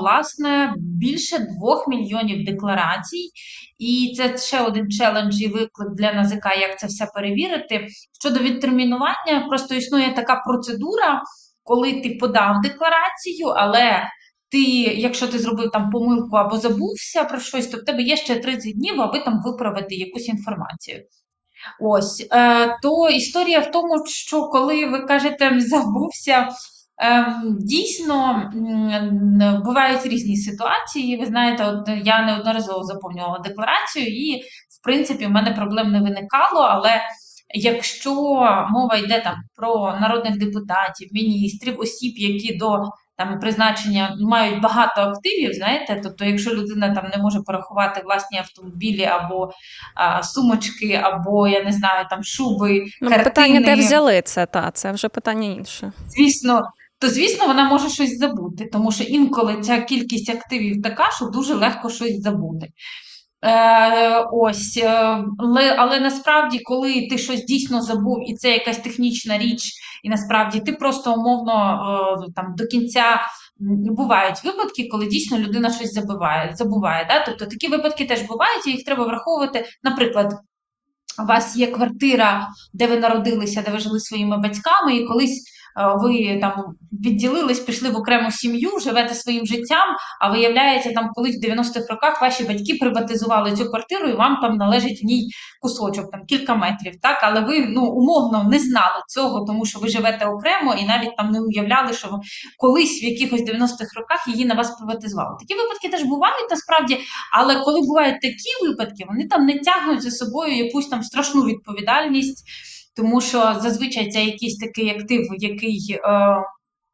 Власне, 0.00 0.74
більше 0.78 1.38
двох 1.38 1.88
мільйонів 1.88 2.44
декларацій, 2.44 3.30
і 3.78 4.14
це 4.16 4.38
ще 4.38 4.60
один 4.60 4.90
челендж 4.90 5.42
і 5.42 5.48
виклик 5.48 5.94
для 5.96 6.12
НАЗК, 6.12 6.46
як 6.60 6.78
це 6.78 6.86
все 6.86 7.06
перевірити. 7.14 7.88
Щодо 8.20 8.40
відтермінування, 8.40 9.46
просто 9.48 9.74
існує 9.74 10.14
така 10.14 10.42
процедура, 10.46 11.22
коли 11.62 11.92
ти 11.92 12.18
подав 12.20 12.60
декларацію, 12.62 13.48
але 13.48 14.10
ти, 14.48 14.62
якщо 14.82 15.28
ти 15.28 15.38
зробив 15.38 15.70
там 15.70 15.90
помилку 15.90 16.36
або 16.36 16.58
забувся 16.58 17.24
про 17.24 17.40
щось, 17.40 17.66
то 17.66 17.78
в 17.78 17.84
тебе 17.84 18.02
є 18.02 18.16
ще 18.16 18.36
30 18.36 18.74
днів, 18.74 19.00
аби 19.00 19.20
там 19.20 19.42
виправити 19.44 19.94
якусь 19.94 20.28
інформацію. 20.28 21.04
Ось 21.80 22.26
е, 22.32 22.78
то 22.82 23.08
історія 23.08 23.60
в 23.60 23.70
тому, 23.70 24.06
що 24.06 24.42
коли 24.42 24.86
ви 24.86 25.00
кажете 25.00 25.60
забувся. 25.60 26.48
Ем, 26.98 27.56
дійсно 27.60 28.50
бувають 29.64 30.06
різні 30.06 30.36
ситуації. 30.36 31.16
Ви 31.16 31.26
знаєте, 31.26 31.64
от 31.64 31.88
я 32.04 32.26
неодноразово 32.26 32.82
заповнювала 32.82 33.38
декларацію, 33.38 34.06
і 34.06 34.42
в 34.80 34.84
принципі 34.84 35.26
в 35.26 35.30
мене 35.30 35.52
проблем 35.52 35.92
не 35.92 36.00
виникало. 36.00 36.60
Але 36.60 37.00
якщо 37.54 38.14
мова 38.70 38.96
йде 38.96 39.20
там 39.20 39.34
про 39.56 39.98
народних 40.00 40.38
депутатів, 40.38 41.08
міністрів, 41.12 41.80
осіб, 41.80 42.14
які 42.16 42.56
до 42.56 42.82
там 43.18 43.38
призначення 43.40 44.16
мають 44.20 44.60
багато 44.60 45.00
активів, 45.00 45.52
знаєте, 45.52 46.00
тобто, 46.02 46.24
якщо 46.24 46.54
людина 46.54 46.94
там 46.94 47.10
не 47.16 47.22
може 47.22 47.40
порахувати 47.46 48.02
власні 48.04 48.38
автомобілі 48.38 49.04
або 49.04 49.50
а, 49.94 50.22
сумочки, 50.22 51.00
або 51.02 51.48
я 51.48 51.62
не 51.62 51.72
знаю, 51.72 52.06
там 52.10 52.24
шуби, 52.24 52.84
ну, 53.00 53.08
картини. 53.08 53.24
питання, 53.24 53.60
де 53.60 53.74
взяли 53.74 54.22
це, 54.22 54.46
та 54.46 54.70
це 54.70 54.92
вже 54.92 55.08
питання 55.08 55.48
інше. 55.48 55.92
Звісно 56.08 56.62
то 56.98 57.08
звісно 57.08 57.46
вона 57.46 57.68
може 57.68 57.88
щось 57.88 58.18
забути, 58.18 58.68
тому 58.72 58.92
що 58.92 59.04
інколи 59.04 59.60
ця 59.60 59.80
кількість 59.80 60.30
активів 60.30 60.82
така, 60.82 61.10
що 61.10 61.26
дуже 61.26 61.54
легко 61.54 61.90
щось 61.90 62.20
забути. 62.22 62.68
Е, 63.44 64.26
Ось, 64.32 64.76
е, 64.76 65.24
але, 65.38 65.74
але 65.78 66.00
насправді, 66.00 66.58
коли 66.58 67.06
ти 67.10 67.18
щось 67.18 67.44
дійсно 67.44 67.82
забув, 67.82 68.30
і 68.30 68.34
це 68.34 68.50
якась 68.50 68.78
технічна 68.78 69.38
річ, 69.38 69.72
і 70.02 70.08
насправді 70.08 70.60
ти 70.60 70.72
просто 70.72 71.14
умовно 71.14 72.26
е, 72.28 72.32
там 72.36 72.54
до 72.56 72.66
кінця 72.66 73.20
бувають 73.58 74.44
випадки, 74.44 74.88
коли 74.90 75.06
дійсно 75.06 75.38
людина 75.38 75.70
щось 75.70 75.92
забуває. 75.92 76.54
забуває 76.56 77.06
да? 77.08 77.24
Тобто 77.26 77.46
такі 77.46 77.68
випадки 77.68 78.04
теж 78.06 78.22
бувають, 78.22 78.66
і 78.66 78.70
їх 78.70 78.84
треба 78.84 79.06
враховувати. 79.06 79.64
Наприклад, 79.82 80.32
у 81.22 81.26
вас 81.26 81.56
є 81.56 81.66
квартира, 81.66 82.48
де 82.72 82.86
ви 82.86 82.98
народилися, 82.98 83.62
де 83.62 83.70
ви 83.70 83.78
жили 83.78 84.00
своїми 84.00 84.38
батьками, 84.38 84.96
і 84.96 85.06
колись. 85.06 85.55
Е, 85.78 85.96
ви 85.96 86.38
там 86.40 86.64
відділились, 86.92 87.60
пішли 87.60 87.90
в 87.90 87.96
окрему 87.96 88.30
сім'ю, 88.30 88.70
живете 88.80 89.14
своїм 89.14 89.46
життям, 89.46 89.88
а 90.20 90.30
виявляється, 90.30 90.92
там 90.92 91.10
колись 91.14 91.36
в 91.36 91.44
90-х 91.44 91.86
роках 91.90 92.22
ваші 92.22 92.44
батьки 92.44 92.74
приватизували 92.80 93.56
цю 93.56 93.70
квартиру, 93.70 94.08
і 94.08 94.12
вам 94.12 94.38
там 94.42 94.56
належить 94.56 95.02
в 95.02 95.06
ній 95.06 95.28
кусочок, 95.60 96.10
там 96.10 96.20
кілька 96.28 96.54
метрів. 96.54 96.92
Так, 97.02 97.18
але 97.22 97.40
ви 97.40 97.66
ну 97.68 97.86
умовно 97.86 98.48
не 98.50 98.58
знали 98.58 99.02
цього, 99.08 99.44
тому 99.46 99.66
що 99.66 99.78
ви 99.78 99.88
живете 99.88 100.26
окремо 100.26 100.74
і 100.74 100.86
навіть 100.86 101.16
там 101.16 101.30
не 101.30 101.40
уявляли, 101.40 101.92
що 101.92 102.20
колись 102.58 103.02
в 103.02 103.04
якихось 103.04 103.40
90-х 103.40 103.96
роках 103.96 104.28
її 104.28 104.44
на 104.44 104.54
вас 104.54 104.76
приватизували. 104.78 105.36
Такі 105.40 105.54
випадки 105.60 105.88
теж 105.88 106.02
бувають 106.02 106.50
насправді, 106.50 106.98
але 107.32 107.60
коли 107.60 107.80
бувають 107.80 108.20
такі 108.20 108.68
випадки, 108.68 109.04
вони 109.08 109.28
там 109.28 109.46
не 109.46 109.58
тягнуть 109.58 110.02
за 110.02 110.10
собою 110.10 110.56
якусь 110.56 110.88
там 110.88 111.02
страшну 111.02 111.42
відповідальність 111.42 112.44
тому 112.96 113.20
що 113.20 113.54
зазвичай 113.62 114.10
це 114.10 114.24
якийсь 114.24 114.58
такий 114.58 114.90
актив, 114.90 115.26
який. 115.38 116.00
Е, 116.04 116.44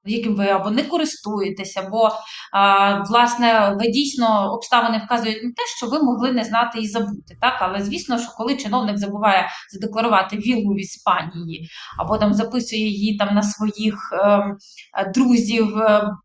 яким 0.04 0.36
ви 0.36 0.48
або 0.48 0.70
не 0.70 0.82
користуєтеся, 0.82 1.82
або 1.86 2.10
а, 2.52 2.98
власне 3.02 3.76
ви 3.80 3.90
дійсно 3.90 4.52
обставини 4.52 5.02
вказують 5.04 5.44
на 5.44 5.50
те, 5.50 5.62
що 5.76 5.86
ви 5.86 6.02
могли 6.02 6.32
не 6.32 6.44
знати 6.44 6.78
і 6.80 6.88
забути. 6.88 7.36
Так, 7.40 7.54
але 7.60 7.82
звісно, 7.82 8.18
що 8.18 8.28
коли 8.36 8.56
чиновник 8.56 8.98
забуває 8.98 9.48
задекларувати 9.72 10.36
віллу 10.36 10.74
в 10.74 10.80
Іспанії, 10.80 11.68
або 11.98 12.18
там 12.18 12.34
записує 12.34 12.82
її 12.82 13.16
там 13.18 13.34
на 13.34 13.42
своїх 13.42 14.12
е, 14.12 15.12
друзів, 15.14 15.74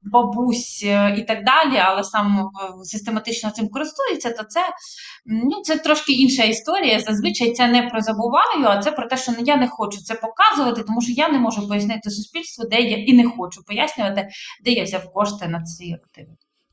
бабусь 0.03 0.83
е, 0.85 1.15
і 1.17 1.23
так 1.23 1.43
далі, 1.43 1.77
але 1.77 2.03
сам 2.03 2.39
е, 2.39 2.83
систематично 2.83 3.51
цим 3.51 3.69
користується, 3.69 4.29
то 4.29 4.43
це 4.43 4.61
ну 5.25 5.61
це 5.63 5.77
трошки 5.77 6.13
інша 6.13 6.43
історія. 6.43 6.99
Зазвичай 6.99 7.53
це 7.53 7.67
не 7.67 7.81
про 7.81 8.01
забуваю, 8.01 8.65
а 8.65 8.77
це 8.77 8.91
про 8.91 9.07
те, 9.07 9.17
що 9.17 9.31
я 9.39 9.57
не 9.57 9.67
хочу 9.67 9.97
це 9.97 10.15
показувати, 10.15 10.83
тому 10.83 11.01
що 11.01 11.11
я 11.11 11.29
не 11.29 11.39
можу 11.39 11.67
пояснити 11.67 12.09
суспільству, 12.09 12.65
де 12.69 12.79
я 12.79 12.97
і 12.97 13.13
не 13.13 13.29
хочу 13.29 13.63
пояснювати, 13.67 14.27
де 14.63 14.71
я 14.71 14.83
взяв 14.83 15.13
кошти 15.13 15.47
на 15.47 15.63
ці 15.63 15.93
активи. 16.03 16.29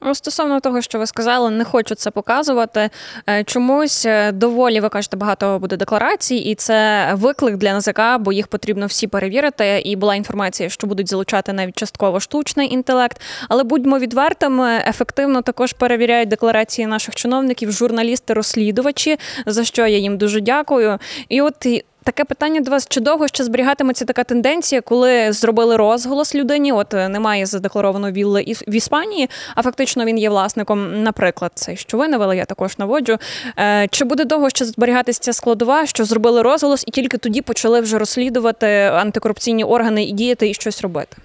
Ну, 0.07 0.15
стосовно 0.15 0.61
того, 0.61 0.83
що 0.83 0.99
ви 0.99 1.07
сказали, 1.07 1.51
не 1.51 1.65
хочу 1.65 1.95
це 1.95 2.11
показувати. 2.11 2.91
Е, 3.29 3.45
чомусь 3.45 4.07
е, 4.07 4.33
доволі 4.33 4.81
ви 4.81 4.89
кажете, 4.89 5.17
багато 5.17 5.59
буде 5.59 5.77
декларацій, 5.77 6.37
і 6.37 6.55
це 6.55 7.09
виклик 7.15 7.57
для 7.57 7.69
НЗК, 7.69 8.01
бо 8.21 8.33
їх 8.33 8.47
потрібно 8.47 8.87
всі 8.87 9.07
перевірити. 9.07 9.83
І 9.85 9.97
була 9.97 10.15
інформація, 10.15 10.69
що 10.69 10.87
будуть 10.87 11.09
залучати 11.09 11.53
навіть 11.53 11.77
частково 11.77 12.21
штучний 12.21 12.75
інтелект. 12.75 13.21
Але 13.49 13.65
будьмо 13.65 13.99
відвертими, 13.99 14.83
ефективно 14.87 15.43
також 15.43 15.73
перевіряють 15.73 16.29
декларації 16.29 16.87
наших 16.87 17.15
чиновників, 17.15 17.73
журналісти-розслідувачі, 17.73 19.19
за 19.47 19.65
що 19.65 19.87
я 19.87 19.99
їм 19.99 20.19
дуже 20.19 20.41
дякую. 20.41 20.99
І 21.29 21.43
от 21.43 21.67
Таке 22.05 22.25
питання 22.25 22.61
до 22.61 22.71
вас: 22.71 22.87
чи 22.89 23.01
довго 23.01 23.29
ще 23.29 23.45
зберігатиметься 23.45 24.05
така 24.05 24.25
тенденція, 24.25 24.81
коли 24.81 25.33
зробили 25.33 25.77
розголос 25.77 26.35
людині? 26.35 26.73
От 26.73 26.95
е, 26.95 27.09
немає 27.09 27.47
задекларованої 27.47 28.13
вілли 28.13 28.45
в 28.69 28.75
Іспанії, 28.75 29.31
а 29.55 29.63
фактично 29.63 30.05
він 30.05 30.19
є 30.19 30.31
власником, 30.31 31.03
наприклад, 31.03 31.53
цей 31.55 31.77
що 31.77 31.99
ви 31.99 32.09
навели, 32.09 32.37
я 32.37 32.45
також 32.45 32.79
наводжу. 32.79 33.19
Е, 33.59 33.89
чи 33.91 34.05
буде 34.05 34.25
довго 34.25 34.51
ще 34.51 34.65
зберігатися 34.65 35.21
ця 35.21 35.33
складова, 35.33 35.87
що 35.87 36.05
зробили 36.05 36.43
розголос, 36.43 36.85
і 36.87 36.91
тільки 36.91 37.19
тоді 37.19 37.43
почали 37.43 37.81
вже 37.81 37.99
розслідувати 37.99 38.67
антикорупційні 38.77 39.65
органи 39.65 40.05
і 40.05 40.13
діяти 40.13 40.51
і 40.51 40.55
щось 40.55 40.83
робити? 40.83 41.17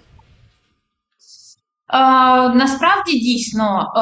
Насправді 2.53 3.19
дійсно 3.19 3.93
е, 3.95 3.99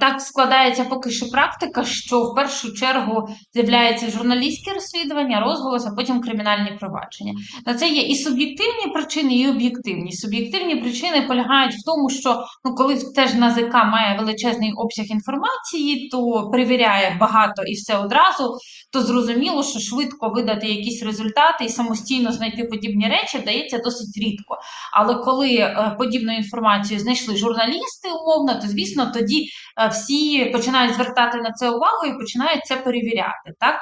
так 0.00 0.20
складається 0.20 0.84
поки 0.84 1.10
що 1.10 1.26
практика, 1.26 1.84
що 1.84 2.22
в 2.22 2.34
першу 2.34 2.72
чергу 2.72 3.28
з'являється 3.54 4.10
журналістське 4.10 4.72
розслідування, 4.72 5.40
розголос, 5.40 5.86
а 5.86 5.90
потім 5.90 6.20
кримінальні 6.20 6.76
провадження. 6.80 7.34
На 7.66 7.74
це 7.74 7.88
є 7.88 8.02
і 8.02 8.14
суб'єктивні 8.14 8.92
причини, 8.94 9.34
і 9.34 9.48
об'єктивні. 9.48 10.12
Суб'єктивні 10.12 10.76
причини 10.76 11.22
полягають 11.22 11.74
в 11.74 11.84
тому, 11.84 12.10
що 12.10 12.44
ну, 12.64 12.74
коли 12.74 12.96
теж 13.14 13.34
НАЗК 13.34 13.74
має 13.74 14.18
величезний 14.18 14.72
обсяг 14.72 15.06
інформації, 15.08 16.08
то 16.08 16.50
перевіряє 16.52 17.16
багато 17.20 17.62
і 17.62 17.72
все 17.72 17.98
одразу, 17.98 18.58
то 18.92 19.02
зрозуміло, 19.02 19.62
що 19.62 19.78
швидко 19.78 20.28
видати 20.28 20.66
якісь 20.66 21.02
результати 21.02 21.64
і 21.64 21.68
самостійно 21.68 22.32
знайти 22.32 22.64
подібні 22.64 23.08
речі 23.08 23.38
вдається 23.38 23.78
досить 23.78 24.16
рідко. 24.16 24.58
Але 24.92 25.14
коли 25.14 25.54
е, 25.54 25.94
подібну 25.98 26.36
інформацію 26.36 27.00
знайшли 27.00 27.25
вийшли 27.26 27.36
журналісти 27.36 28.08
умовно, 28.10 28.54
то 28.54 28.68
звісно 28.68 29.10
тоді 29.14 29.48
е, 29.80 29.88
всі 29.88 30.44
починають 30.44 30.94
звертати 30.94 31.38
на 31.38 31.52
це 31.52 31.70
увагу 31.70 32.06
і 32.06 32.18
починають 32.18 32.64
це 32.64 32.76
перевіряти. 32.76 33.52
Так 33.60 33.80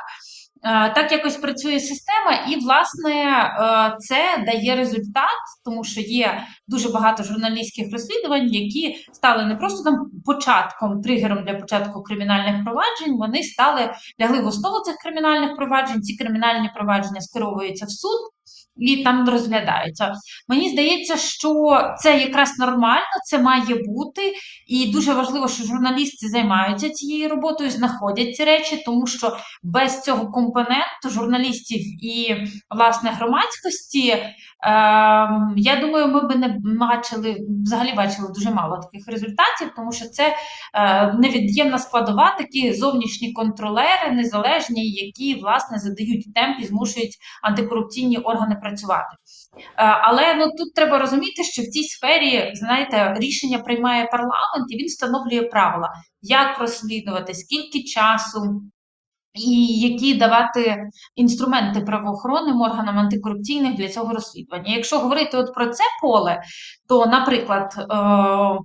е, 0.65 0.93
так 0.95 1.13
якось 1.13 1.37
працює 1.37 1.81
система, 1.81 2.33
і, 2.49 2.61
власне, 2.61 3.13
е, 3.13 3.97
це 3.99 4.45
дає 4.47 4.77
результат, 4.77 5.41
тому 5.65 5.85
що 5.85 6.01
є 6.01 6.47
дуже 6.69 6.89
багато 6.89 7.23
журналістських 7.23 7.93
розслідувань, 7.93 8.53
які 8.53 8.97
стали 9.13 9.45
не 9.45 9.57
просто 9.57 9.85
там 9.85 10.11
початком, 10.25 11.03
тригером 11.03 11.45
для 11.45 11.55
початку 11.55 12.03
кримінальних 12.03 12.65
проваджень. 12.65 13.19
Вони 13.19 13.43
стали 13.43 13.95
лягли 14.21 14.41
в 14.41 14.47
основу 14.47 14.81
цих 14.81 14.97
кримінальних 14.97 15.57
проваджень. 15.57 16.03
Ці 16.03 16.17
кримінальні 16.17 16.71
провадження 16.75 17.21
скеровуються 17.21 17.87
в 17.87 17.91
суд 17.91 18.21
і 18.77 18.97
там 18.97 19.29
розглядаються. 19.29 20.13
Мені 20.49 20.71
здається, 20.71 21.17
що 21.17 21.81
це 21.99 22.19
якраз 22.19 22.59
нормально, 22.59 23.05
це 23.25 23.39
має 23.39 23.75
бути, 23.87 24.35
і 24.67 24.93
дуже 24.93 25.13
важливо, 25.13 25.49
що 25.49 25.65
журналісти 25.65 26.29
займаються 26.29 26.91
цією 26.91 27.29
роботою, 27.29 27.71
знаходять 27.71 28.37
ці 28.37 28.45
речі, 28.45 28.83
тому 28.87 29.07
що 29.07 29.37
без 29.63 30.03
цього 30.03 30.31
компоненту 30.31 31.11
журналістів 31.11 32.05
і 32.05 32.37
власне 32.77 33.11
громадськості, 33.11 34.09
е, 34.09 34.33
я 35.57 35.77
думаю, 35.81 36.09
ми 36.09 36.29
би 36.29 36.35
не 36.35 36.57
бачили 36.81 37.37
взагалі 37.65 37.93
бачили 37.97 38.29
дуже 38.35 38.51
мало 38.51 38.77
таких 38.77 39.09
результатів, 39.09 39.73
тому 39.77 39.93
що 39.93 40.05
це 40.09 40.35
е, 40.75 41.13
невід'ємна 41.13 41.79
складова, 41.79 42.37
такі 42.39 42.73
зовнішні 42.73 43.33
контролери, 43.33 44.11
незалежні, 44.13 44.91
які 44.91 45.41
власне 45.41 45.79
задають 45.79 46.35
темп 46.35 46.61
і 46.61 46.65
змушують 46.65 47.17
антикорупційні 47.43 48.19
органи 48.19 48.57
працювати. 48.65 49.17
Е, 49.57 49.63
але 49.77 50.35
ну 50.35 50.45
тут 50.59 50.75
треба 50.75 50.99
розуміти, 50.99 51.45
що 51.45 51.63
в 51.63 51.67
цій 51.67 51.83
сфері, 51.83 52.51
знаєте, 52.55 53.15
рішення 53.17 53.59
приймає 53.59 54.05
парламент 54.05 54.67
і 54.69 54.77
він 54.77 54.87
встановлює 54.87 55.43
правила, 55.43 55.93
як 56.23 56.59
розслідувати, 56.59 57.35
скільки 57.35 57.83
часу, 57.83 58.63
і 59.35 59.79
які 59.81 60.15
давати 60.15 60.91
інструменти 61.15 61.81
правоохоронним 61.81 62.61
органам 62.61 62.99
антикорупційних 62.99 63.75
для 63.75 63.89
цього 63.89 64.15
розслідування. 64.15 64.75
Якщо 64.75 64.99
говорити 64.99 65.37
от 65.37 65.55
про 65.55 65.67
це 65.67 65.85
поле, 66.03 66.43
то, 66.89 67.07
наприклад, 67.07 67.75
е, 67.79 67.85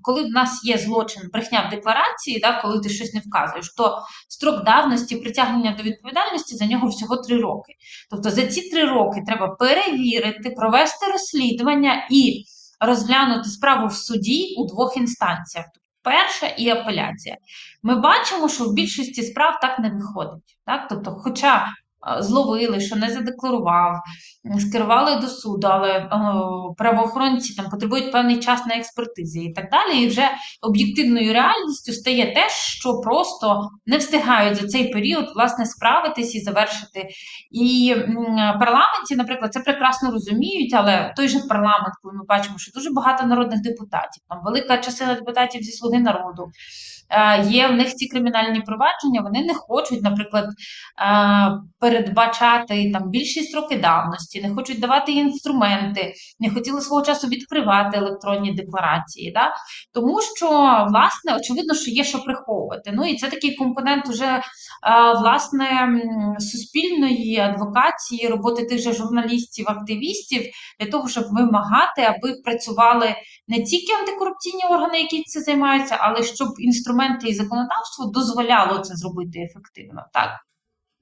коли 0.02 0.24
в 0.24 0.30
нас 0.30 0.62
є 0.64 0.78
злочин 0.78 1.24
брехня 1.34 1.66
в 1.68 1.70
декларації, 1.70 2.40
да, 2.40 2.62
коли 2.62 2.80
ти 2.80 2.90
щось 2.90 3.14
не 3.14 3.20
вказуєш, 3.20 3.74
то 3.78 4.00
строк 4.30 4.64
давності 4.64 5.16
притягнення 5.16 5.76
до 5.78 5.84
відповідальності 5.84 6.56
за 6.56 6.66
нього 6.66 6.88
всього 6.88 7.18
три 7.18 7.42
роки. 7.42 7.74
Тобто 8.12 8.30
за 8.30 8.48
ці 8.48 8.70
три 8.70 8.86
роки 8.86 9.24
треба 9.28 9.48
перевірити, 9.48 10.50
провести 10.50 11.12
розслідування 11.12 12.08
і 12.12 12.44
розглянути 12.80 13.50
справу 13.50 13.88
в 13.88 13.94
суді 13.94 14.56
у 14.58 14.68
двох 14.68 14.98
інстанціях 14.98 15.66
перша 16.10 16.48
і 16.48 16.70
апеляція. 16.70 17.38
Ми 17.84 17.96
бачимо, 17.96 18.50
що 18.50 18.64
в 18.64 18.74
більшості 18.74 19.24
справ 19.24 19.60
так 19.62 19.80
не 19.80 19.90
виходить. 19.90 20.58
Так? 20.66 20.88
Тобто, 20.90 21.12
хоча 21.12 21.68
зловили, 22.20 22.80
що 22.80 22.96
не 22.96 23.10
задекларував, 23.10 24.02
скерували 24.60 25.16
до 25.16 25.28
суду, 25.28 25.68
але 25.68 26.10
о, 26.12 26.74
правоохоронці 26.78 27.56
там 27.56 27.70
потребують 27.70 28.12
певний 28.12 28.40
час 28.40 28.66
на 28.66 28.76
експертизи 28.76 29.40
і 29.40 29.54
так 29.54 29.66
далі. 29.72 30.04
І 30.04 30.08
вже 30.08 30.30
об'єктивною 30.62 31.34
реальністю 31.34 31.94
стає 31.94 32.34
те, 32.34 32.50
що 32.50 32.94
просто 32.94 33.70
не 33.86 33.98
встигають 33.98 34.62
за 34.62 34.68
цей 34.68 34.92
період 34.94 35.32
власне 35.36 35.66
справитись 35.66 36.36
і 36.36 36.40
завершити. 36.40 37.08
І 37.52 37.96
парламенті, 38.60 39.16
наприклад, 39.16 39.54
це 39.54 39.60
прекрасно 39.60 40.12
розуміють, 40.12 40.74
але 40.74 41.14
той 41.16 41.28
же 41.28 41.40
парламент, 41.40 41.94
коли 42.02 42.14
ми 42.14 42.26
бачимо, 42.28 42.58
що 42.58 42.72
дуже 42.72 42.90
багато 42.92 43.26
народних 43.26 43.62
депутатів, 43.62 44.24
там 44.30 44.40
велика 44.44 44.78
частина 44.78 45.16
депутатів 45.16 45.64
зі 45.64 45.72
слуги 45.72 46.00
народу. 46.00 46.52
Е, 47.10 47.46
є 47.50 47.68
в 47.68 47.72
них 47.72 47.96
ці 47.96 48.08
кримінальні 48.08 48.62
провадження, 48.62 49.22
вони 49.22 49.46
не 49.46 49.54
хочуть, 49.54 50.02
наприклад, 50.02 50.46
е, 50.46 51.52
передбачати 51.80 52.92
там 52.94 53.10
більші 53.10 53.42
строки 53.42 53.76
давності, 53.78 54.42
не 54.42 54.54
хочуть 54.56 54.80
давати 54.80 55.12
інструменти, 55.12 56.14
не 56.40 56.50
хотіли 56.50 56.82
свого 56.82 57.02
часу 57.02 57.28
відкривати 57.28 57.98
електронні 57.98 58.54
декларації. 58.54 59.32
Да? 59.32 59.54
Тому 59.94 60.22
що, 60.36 60.48
власне, 60.90 61.36
очевидно, 61.38 61.74
що 61.74 61.92
є 61.92 62.04
що 62.04 62.20
приховувати. 62.24 62.92
Ну 62.94 63.06
і 63.06 63.18
це 63.18 63.28
такий 63.28 63.56
компонент 63.56 64.10
уже 64.10 64.26
е, 64.26 64.42
власне 65.20 65.90
суспільної 66.40 67.40
адвокації, 67.40 68.28
роботи 68.28 68.66
тих 68.66 68.82
же 68.82 68.94
журналістів, 68.94 69.66
активістів 69.70 70.42
для 70.80 70.92
того, 70.92 71.10
щоб 71.10 71.24
вимагати, 71.32 72.02
аби 72.02 72.34
працювали 72.44 73.16
не 73.48 73.64
тільки 73.64 73.94
антикорупційні 74.00 74.64
органи, 74.70 75.00
які 75.00 75.24
це 75.24 75.40
займаються, 75.40 75.98
але 76.00 76.24
щоб 76.24 76.48
інструменти 76.60 76.99
і 77.28 77.34
законодавство 77.34 78.06
дозволяло 78.06 78.80
це 78.80 78.96
зробити 78.96 79.40
ефективно. 79.40 80.06
Так. 80.14 80.30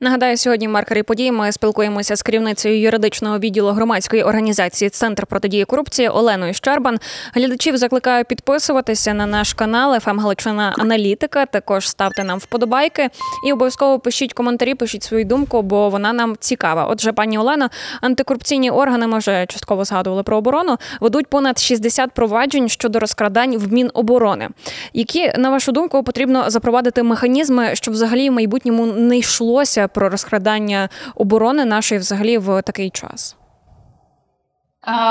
Нагадаю, 0.01 0.37
сьогодні 0.37 0.67
в 0.67 0.71
маркері 0.71 1.03
події 1.03 1.31
ми 1.31 1.51
спілкуємося 1.51 2.15
з 2.15 2.21
керівницею 2.21 2.81
юридичного 2.81 3.39
відділу 3.39 3.71
громадської 3.71 4.23
організації 4.23 4.89
Центр 4.89 5.25
протидії 5.25 5.65
корупції 5.65 6.09
Оленою 6.09 6.53
Щербан. 6.53 6.99
Глядачів 7.33 7.77
закликаю 7.77 8.25
підписуватися 8.25 9.13
на 9.13 9.25
наш 9.25 9.53
канал 9.53 9.99
«ФМ 9.99 10.19
Галичина 10.19 10.73
Аналітика. 10.77 11.45
Також 11.45 11.89
ставте 11.89 12.23
нам 12.23 12.39
вподобайки 12.39 13.09
і 13.47 13.53
обов'язково 13.53 13.99
пишіть 13.99 14.33
коментарі, 14.33 14.75
пишіть 14.75 15.03
свою 15.03 15.25
думку, 15.25 15.61
бо 15.61 15.89
вона 15.89 16.13
нам 16.13 16.35
цікава. 16.39 16.85
Отже, 16.85 17.11
пані 17.13 17.37
Олено, 17.37 17.69
антикорупційні 18.01 18.71
органи 18.71 19.07
ми 19.07 19.17
вже 19.17 19.45
частково 19.45 19.85
згадували 19.85 20.23
про 20.23 20.37
оборону. 20.37 20.77
Ведуть 21.01 21.27
понад 21.27 21.59
60 21.59 22.11
проваджень 22.11 22.69
щодо 22.69 22.99
розкрадань 22.99 23.57
в 23.57 23.73
Міноборони. 23.73 24.49
Які 24.93 25.31
на 25.37 25.49
вашу 25.49 25.71
думку 25.71 26.03
потрібно 26.03 26.49
запровадити 26.49 27.03
механізми, 27.03 27.75
щоб 27.75 27.93
взагалі 27.93 28.29
в 28.29 28.33
майбутньому 28.33 28.85
не 28.85 29.17
йшлося 29.17 29.86
про 29.87 30.09
розкрадання 30.09 30.89
оборони 31.15 31.65
нашої 31.65 31.99
взагалі 31.99 32.37
в 32.37 32.61
такий 32.61 32.89
час? 32.89 33.36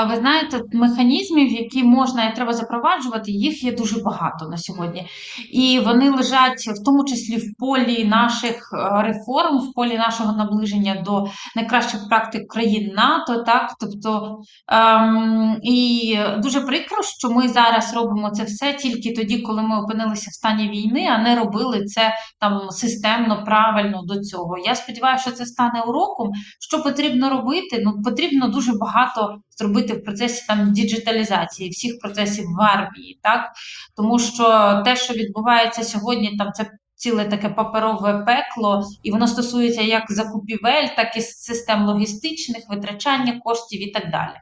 Ви 0.09 0.15
знаєте, 0.15 0.61
механізмів, 0.73 1.51
які 1.51 1.83
можна 1.83 2.25
і 2.25 2.35
треба 2.35 2.53
запроваджувати, 2.53 3.31
їх 3.31 3.63
є 3.63 3.71
дуже 3.71 4.01
багато 4.01 4.47
на 4.47 4.57
сьогодні. 4.57 5.07
І 5.51 5.79
вони 5.79 6.09
лежать 6.09 6.67
в 6.67 6.83
тому 6.85 7.05
числі 7.05 7.37
в 7.37 7.57
полі 7.59 8.05
наших 8.05 8.69
е, 8.73 9.01
реформ, 9.01 9.57
в 9.57 9.73
полі 9.73 9.97
нашого 9.97 10.33
наближення 10.33 11.01
до 11.05 11.25
найкращих 11.55 11.99
практик 12.09 12.47
країн 12.47 12.93
НАТО. 12.95 13.43
Так, 13.43 13.75
тобто 13.79 14.37
ем, 14.67 15.59
і 15.63 16.17
дуже 16.37 16.61
прикро, 16.61 17.03
що 17.03 17.29
ми 17.29 17.47
зараз 17.47 17.93
робимо 17.93 18.29
це 18.29 18.43
все 18.43 18.73
тільки 18.73 19.13
тоді, 19.13 19.41
коли 19.41 19.61
ми 19.61 19.79
опинилися 19.79 20.29
в 20.29 20.33
стані 20.33 20.69
війни, 20.69 21.07
а 21.11 21.17
не 21.17 21.35
робили 21.35 21.85
це 21.85 22.13
там 22.39 22.69
системно, 22.69 23.43
правильно 23.45 24.01
до 24.03 24.19
цього. 24.19 24.57
Я 24.57 24.75
сподіваюся, 24.75 25.21
що 25.21 25.31
це 25.31 25.45
стане 25.45 25.81
уроком. 25.81 26.31
Що 26.59 26.83
потрібно 26.83 27.29
робити? 27.29 27.81
Ну 27.85 28.01
потрібно 28.03 28.47
дуже 28.47 28.71
багато 28.79 29.37
зробити 29.57 29.66
в 29.73 30.03
процесі 30.03 30.45
там 30.47 30.73
діджиталізації 30.73 31.69
всіх 31.69 31.99
процесів 31.99 32.45
в 32.45 32.61
армії, 32.61 33.19
так 33.23 33.51
тому 33.95 34.19
що 34.19 34.81
те, 34.85 34.95
що 34.95 35.13
відбувається 35.13 35.83
сьогодні, 35.83 36.37
там 36.37 36.51
це. 36.53 36.71
Ціле 36.99 37.25
таке 37.25 37.49
паперове 37.49 38.23
пекло, 38.27 38.85
і 39.03 39.11
воно 39.11 39.27
стосується 39.27 39.81
як 39.81 40.11
закупівель, 40.11 40.87
так 40.95 41.17
і 41.17 41.21
систем 41.21 41.85
логістичних, 41.85 42.63
витрачання 42.69 43.39
коштів 43.43 43.87
і 43.87 43.91
так 43.91 44.11
далі. 44.11 44.33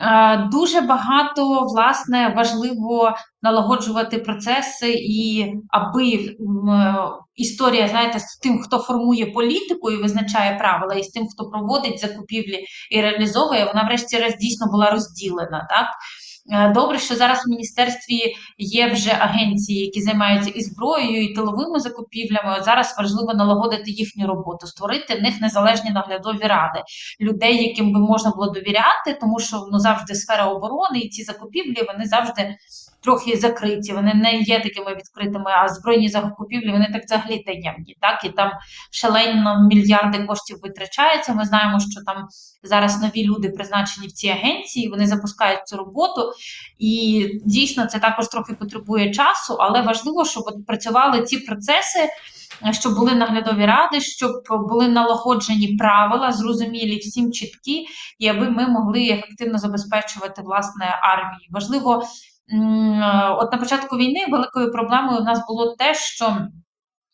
Е, 0.00 0.48
дуже 0.52 0.80
багато 0.80 1.60
власне 1.60 2.34
важливо 2.36 3.14
налагоджувати 3.42 4.18
процеси, 4.18 4.92
і 4.92 5.52
аби 5.68 6.36
історія, 7.34 7.88
знаєте, 7.88 8.18
з 8.18 8.36
тим, 8.36 8.62
хто 8.62 8.78
формує 8.78 9.26
політику 9.26 9.90
і 9.90 10.02
визначає 10.02 10.58
правила, 10.58 10.94
і 10.94 11.02
з 11.02 11.08
тим, 11.08 11.26
хто 11.28 11.50
проводить 11.50 12.00
закупівлі 12.00 12.64
і 12.90 13.00
реалізовує, 13.00 13.64
вона, 13.64 13.84
врешті-решт, 13.84 14.38
дійсно 14.38 14.66
була 14.66 14.90
розділена. 14.90 15.66
так. 15.70 15.86
Е, 16.52 16.72
добре, 16.72 16.98
що 16.98 17.14
зараз 17.14 17.46
в 17.46 17.50
міністерстві 17.50 18.34
є 18.58 18.92
вже 18.92 19.10
агенції, 19.10 19.84
які 19.84 20.02
займаються 20.02 20.50
і 20.50 20.60
зброєю, 20.60 21.22
і 21.24 21.34
тиловими 21.34 21.80
закупівлями. 21.80 22.56
От 22.58 22.64
Зараз 22.64 22.94
важливо 22.98 23.34
налагодити 23.34 23.90
їхню 23.90 24.26
роботу, 24.26 24.66
створити 24.66 25.14
в 25.14 25.22
них 25.22 25.40
незалежні 25.40 25.90
наглядові 25.90 26.42
ради, 26.42 26.82
людей, 27.20 27.64
яким 27.68 27.92
би 27.92 28.00
можна 28.00 28.30
було 28.30 28.50
довіряти, 28.50 29.18
тому 29.20 29.40
що 29.40 29.66
ну 29.72 29.78
завжди 29.78 30.14
сфера 30.14 30.46
оборони 30.46 30.98
і 30.98 31.08
ці 31.08 31.22
закупівлі 31.22 31.86
вони 31.92 32.04
завжди 32.04 32.56
трохи 33.04 33.36
закриті. 33.36 33.92
Вони 33.92 34.14
не 34.14 34.38
є 34.38 34.60
такими 34.60 34.94
відкритими, 34.94 35.50
а 35.50 35.68
збройні 35.68 36.08
закупівлі 36.08 36.72
вони 36.72 36.88
так 36.92 37.04
взагалі 37.04 37.38
таємні. 37.38 37.96
Так 38.00 38.24
і 38.24 38.28
там 38.28 38.50
шалено 38.90 39.68
мільярди 39.68 40.24
коштів 40.24 40.58
витрачаються. 40.62 41.34
Ми 41.34 41.44
знаємо, 41.44 41.80
що 41.80 42.04
там 42.06 42.28
зараз 42.62 43.02
нові 43.02 43.24
люди 43.24 43.48
призначені 43.48 44.06
в 44.06 44.12
ці 44.12 44.28
агенції. 44.28 44.88
Вони 44.88 45.06
запускають 45.06 45.66
цю 45.66 45.76
роботу, 45.76 46.32
і 46.78 47.28
дійсно 47.44 47.86
це 47.86 47.98
також 47.98 48.28
трохи 48.28 48.54
потребує 48.54 49.10
часу, 49.10 49.56
але 49.60 49.82
важливо, 49.82 50.24
щоб 50.24 50.44
працювали 50.66 51.22
ці 51.22 51.38
процеси. 51.38 52.08
Щоб 52.70 52.94
були 52.94 53.14
наглядові 53.14 53.66
ради, 53.66 54.00
щоб 54.00 54.30
були 54.68 54.88
налагоджені 54.88 55.76
правила, 55.76 56.32
зрозумілі 56.32 56.98
всім 56.98 57.32
чіткі, 57.32 57.86
і 58.18 58.28
аби 58.28 58.50
ми 58.50 58.68
могли 58.68 59.08
ефективно 59.08 59.58
забезпечувати 59.58 60.42
власне 60.42 60.98
армію. 61.02 61.48
Важливо, 61.50 62.02
от 63.38 63.52
на 63.52 63.58
початку 63.58 63.96
війни 63.96 64.20
великою 64.30 64.72
проблемою 64.72 65.18
у 65.18 65.24
нас 65.24 65.46
було 65.46 65.76
те, 65.76 65.94
що 65.94 66.36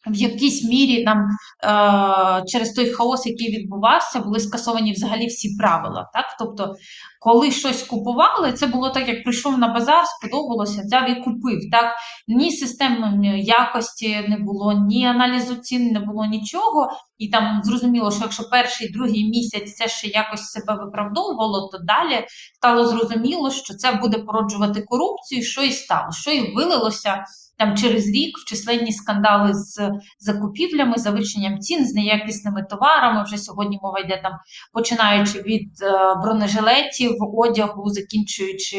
в 0.07 0.15
якійсь 0.15 0.65
мірі 0.65 1.05
нам 1.05 1.19
е, 1.19 2.45
через 2.47 2.73
той 2.73 2.91
хаос, 2.91 3.27
який 3.27 3.59
відбувався, 3.59 4.21
були 4.21 4.41
скасовані 4.41 4.93
взагалі 4.93 5.27
всі 5.27 5.57
правила. 5.59 6.11
Так, 6.15 6.37
тобто, 6.39 6.75
коли 7.21 7.51
щось 7.51 7.83
купували, 7.83 8.53
це 8.53 8.67
було 8.67 8.91
так, 8.91 9.09
як 9.09 9.25
прийшов 9.25 9.59
на 9.59 9.69
базар, 9.69 10.05
сподобалося, 10.07 10.83
взяв 10.85 11.11
і 11.11 11.15
купив. 11.15 11.61
Так, 11.73 11.95
ні 12.29 12.53
системи 12.53 13.39
якості 13.41 14.27
не 14.29 14.39
було, 14.39 14.73
ні 14.73 15.07
аналізу 15.07 15.55
цін 15.55 15.93
не 15.93 16.01
було 16.01 16.25
нічого. 16.25 16.91
І 17.19 17.29
там 17.29 17.61
зрозуміло, 17.65 18.11
що 18.11 18.21
якщо 18.23 18.43
перший 18.51 18.93
другий 18.93 19.29
місяць 19.29 19.75
це 19.75 19.89
ще 19.89 20.09
якось 20.09 20.47
себе 20.47 20.75
виправдовувало, 20.85 21.69
то 21.73 21.79
далі 21.79 22.27
стало 22.55 22.87
зрозуміло, 22.87 23.51
що 23.51 23.75
це 23.75 23.93
буде 23.93 24.19
породжувати 24.19 24.83
корупцію, 24.83 25.43
що 25.43 25.63
і 25.63 25.73
стало, 25.73 26.13
що 26.13 26.31
і 26.31 26.55
вилилося 26.55 27.25
там 27.61 27.77
через 27.77 28.07
рік 28.07 28.39
в 28.39 28.49
численні 28.49 28.93
скандали 28.93 29.55
з 29.55 29.91
закупівлями, 30.19 30.95
завищенням 30.97 31.59
цін, 31.59 31.87
з 31.87 31.95
неякісними 31.95 32.67
товарами. 32.71 33.25
Вже 33.25 33.39
сьогодні 33.39 33.79
мова 33.83 33.99
йде 33.99 34.21
там, 34.23 34.33
починаючи 34.73 35.43
від 35.43 35.71
е, 35.83 36.15
бронежилетів, 36.23 37.17
одягу, 37.37 37.89
закінчуючи 37.89 38.79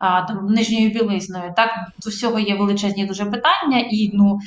а, 0.00 0.22
там 0.22 0.46
нижньою 0.46 0.90
білизною. 0.90 1.52
Так 1.56 1.70
до 2.04 2.10
всього 2.10 2.38
є 2.38 2.54
величезні 2.54 3.06
дуже 3.06 3.24
питання, 3.24 3.78
і 3.90 4.10
ну 4.14 4.38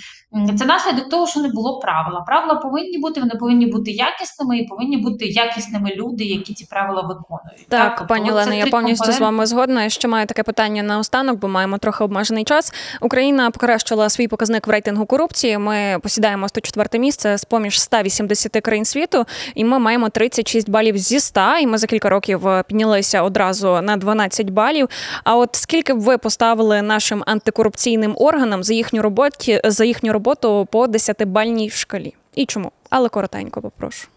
це 0.57 0.65
наслідок 0.65 1.09
того, 1.09 1.27
що 1.27 1.39
не 1.39 1.49
було 1.49 1.79
правила. 1.79 2.21
Правила 2.21 2.55
повинні 2.55 2.97
бути, 2.97 3.19
вони 3.19 3.33
повинні 3.39 3.65
бути 3.65 3.91
якісними 3.91 4.57
і 4.57 4.67
повинні 4.67 4.97
бути 4.97 5.25
якісними 5.25 5.95
люди, 5.95 6.23
які 6.23 6.53
ці 6.53 6.65
правила 6.65 7.01
виконують. 7.01 7.67
Так, 7.69 7.95
Тобто 7.97 8.13
пані 8.13 8.25
це 8.25 8.31
Олено, 8.31 8.53
я 8.53 8.65
повністю 8.65 9.11
з 9.11 9.19
вами 9.19 9.45
згодна. 9.45 9.83
Я 9.83 9.89
Ще 9.89 10.07
маю 10.07 10.27
таке 10.27 10.43
питання 10.43 10.83
на 10.83 10.99
останок, 10.99 11.39
бо 11.39 11.47
маємо 11.47 11.77
трохи 11.77 12.03
обмежений 12.03 12.43
час. 12.43 12.73
Україна 13.01 13.51
покращила 13.51 14.09
свій 14.09 14.27
показник 14.27 14.67
в 14.67 14.69
рейтингу 14.69 15.05
корупції. 15.05 15.57
Ми 15.57 15.97
посідаємо 16.03 16.49
104 16.49 16.99
місце 16.99 17.37
з 17.37 17.45
поміж 17.45 17.81
180 17.81 18.51
країн 18.51 18.85
світу, 18.85 19.25
і 19.55 19.65
ми 19.65 19.79
маємо 19.79 20.09
36 20.09 20.69
балів 20.69 20.97
зі 20.97 21.19
100, 21.19 21.41
і 21.61 21.67
ми 21.67 21.77
за 21.77 21.87
кілька 21.87 22.09
років 22.09 22.47
е, 22.47 22.63
піднялися 22.67 23.23
одразу 23.23 23.81
на 23.81 23.97
12 23.97 24.49
балів. 24.49 24.89
А 25.23 25.42
от 25.43 25.55
скільки 25.55 25.93
б 25.93 25.99
ви 25.99 26.17
поставили 26.17 26.81
нашим 26.81 27.23
антикорупційним 27.25 28.15
органам 28.17 28.63
за 28.63 28.73
їхню 28.73 29.01
роботі 29.01 29.61
за 29.63 29.85
їхню 29.85 30.13
роботу 30.13 30.67
по 30.71 30.85
10-бальній 30.85 31.69
шкалі? 31.69 32.13
І 32.35 32.45
чому? 32.45 32.71
Але 32.89 33.09
коротенько 33.09 33.61
попрошу. 33.61 34.07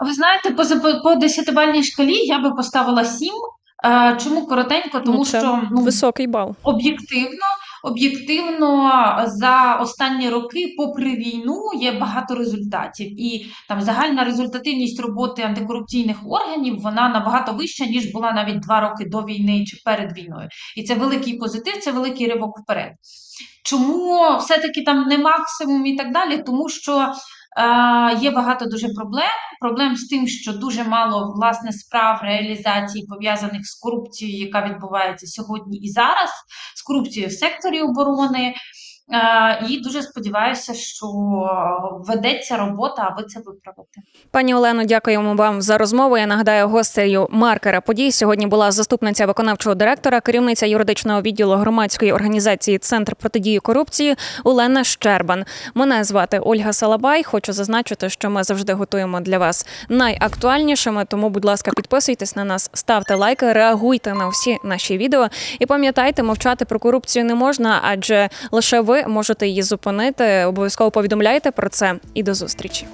Ви 0.00 0.12
знаєте, 0.12 0.50
по, 0.50 0.64
по 1.02 1.14
десятибальній 1.14 1.82
шкалі 1.82 2.14
я 2.14 2.38
би 2.38 2.50
поставила 2.50 3.04
7. 3.04 3.28
Е, 3.84 4.16
Чому 4.24 4.46
коротенько? 4.46 5.00
Тому 5.00 5.18
ну, 5.18 5.24
це 5.24 5.40
що 5.40 5.62
ну, 5.70 5.80
високий 5.82 6.26
бал. 6.26 6.54
об'єктивно, 6.62 7.46
об'єктивно 7.86 8.90
за 9.26 9.74
останні 9.74 10.28
роки, 10.28 10.74
попри 10.76 11.16
війну, 11.16 11.70
є 11.80 11.92
багато 11.92 12.34
результатів, 12.34 13.20
і 13.20 13.46
там 13.68 13.80
загальна 13.80 14.24
результативність 14.24 15.00
роботи 15.00 15.42
антикорупційних 15.42 16.16
органів 16.26 16.80
вона 16.80 17.08
набагато 17.08 17.52
вища 17.52 17.86
ніж 17.86 18.12
була 18.12 18.32
навіть 18.32 18.60
два 18.60 18.80
роки 18.80 19.04
до 19.04 19.18
війни 19.22 19.64
чи 19.64 19.76
перед 19.84 20.18
війною. 20.18 20.48
І 20.76 20.82
це 20.82 20.94
великий 20.94 21.38
позитив, 21.38 21.78
це 21.80 21.92
великий 21.92 22.26
ривок 22.26 22.58
вперед. 22.58 22.92
Чому 23.64 24.36
все-таки 24.38 24.82
там 24.82 25.08
не 25.08 25.18
максимум 25.18 25.86
і 25.86 25.96
так 25.96 26.12
далі? 26.12 26.42
Тому 26.46 26.68
що 26.68 27.12
є 28.20 28.30
багато 28.30 28.66
дуже 28.66 28.88
проблем. 28.88 29.36
Проблем 29.60 29.96
з 29.96 30.08
тим, 30.08 30.28
що 30.28 30.52
дуже 30.52 30.84
мало 30.84 31.32
власне 31.36 31.72
справ 31.72 32.20
реалізації 32.22 33.06
пов'язаних 33.06 33.66
з 33.66 33.74
корупцією, 33.74 34.46
яка 34.46 34.68
відбувається 34.68 35.26
сьогодні 35.26 35.78
і 35.78 35.88
зараз, 35.88 36.30
з 36.74 36.82
корупцією 36.82 37.28
в 37.28 37.32
секторі 37.32 37.80
оборони. 37.80 38.54
Е, 39.12 39.66
і 39.68 39.80
дуже 39.80 40.02
сподіваюся, 40.02 40.74
що 40.74 41.06
ведеться 42.06 42.56
робота, 42.56 43.12
аби 43.12 43.28
це 43.28 43.38
виправити. 43.38 44.00
Пані 44.30 44.54
Олено, 44.54 44.84
дякуємо 44.84 45.34
вам 45.34 45.62
за 45.62 45.78
розмову. 45.78 46.18
Я 46.18 46.26
нагадаю, 46.26 46.68
гостею 46.68 47.28
маркера 47.30 47.80
подій 47.80 48.12
сьогодні 48.12 48.46
була 48.46 48.70
заступниця 48.70 49.26
виконавчого 49.26 49.74
директора, 49.74 50.20
керівниця 50.20 50.66
юридичного 50.66 51.22
відділу 51.22 51.54
громадської 51.54 52.12
організації 52.12 52.78
Центр 52.78 53.14
протидії 53.14 53.58
корупції 53.58 54.16
Олена 54.44 54.84
Щербан. 54.84 55.44
Мене 55.74 56.04
звати 56.04 56.38
Ольга 56.38 56.72
Салабай. 56.72 57.22
Хочу 57.22 57.52
зазначити, 57.52 58.10
що 58.10 58.30
ми 58.30 58.44
завжди 58.44 58.72
готуємо 58.72 59.20
для 59.20 59.38
вас 59.38 59.66
найактуальнішими. 59.88 61.04
Тому, 61.04 61.30
будь 61.30 61.44
ласка, 61.44 61.70
підписуйтесь 61.76 62.36
на 62.36 62.44
нас, 62.44 62.70
ставте 62.72 63.14
лайки, 63.14 63.52
реагуйте 63.52 64.14
на 64.14 64.28
всі 64.28 64.58
наші 64.64 64.98
відео 64.98 65.28
і 65.58 65.66
пам'ятайте, 65.66 66.22
мовчати 66.22 66.64
про 66.64 66.78
корупцію 66.78 67.24
не 67.24 67.34
можна, 67.34 67.80
адже 67.82 68.28
лише 68.52 68.80
ви 68.96 69.08
можете 69.08 69.46
її 69.46 69.62
зупинити. 69.62 70.44
Обов'язково 70.44 70.90
повідомляйте 70.90 71.50
про 71.50 71.68
це 71.68 71.94
і 72.14 72.22
до 72.22 72.34
зустрічі. 72.34 72.86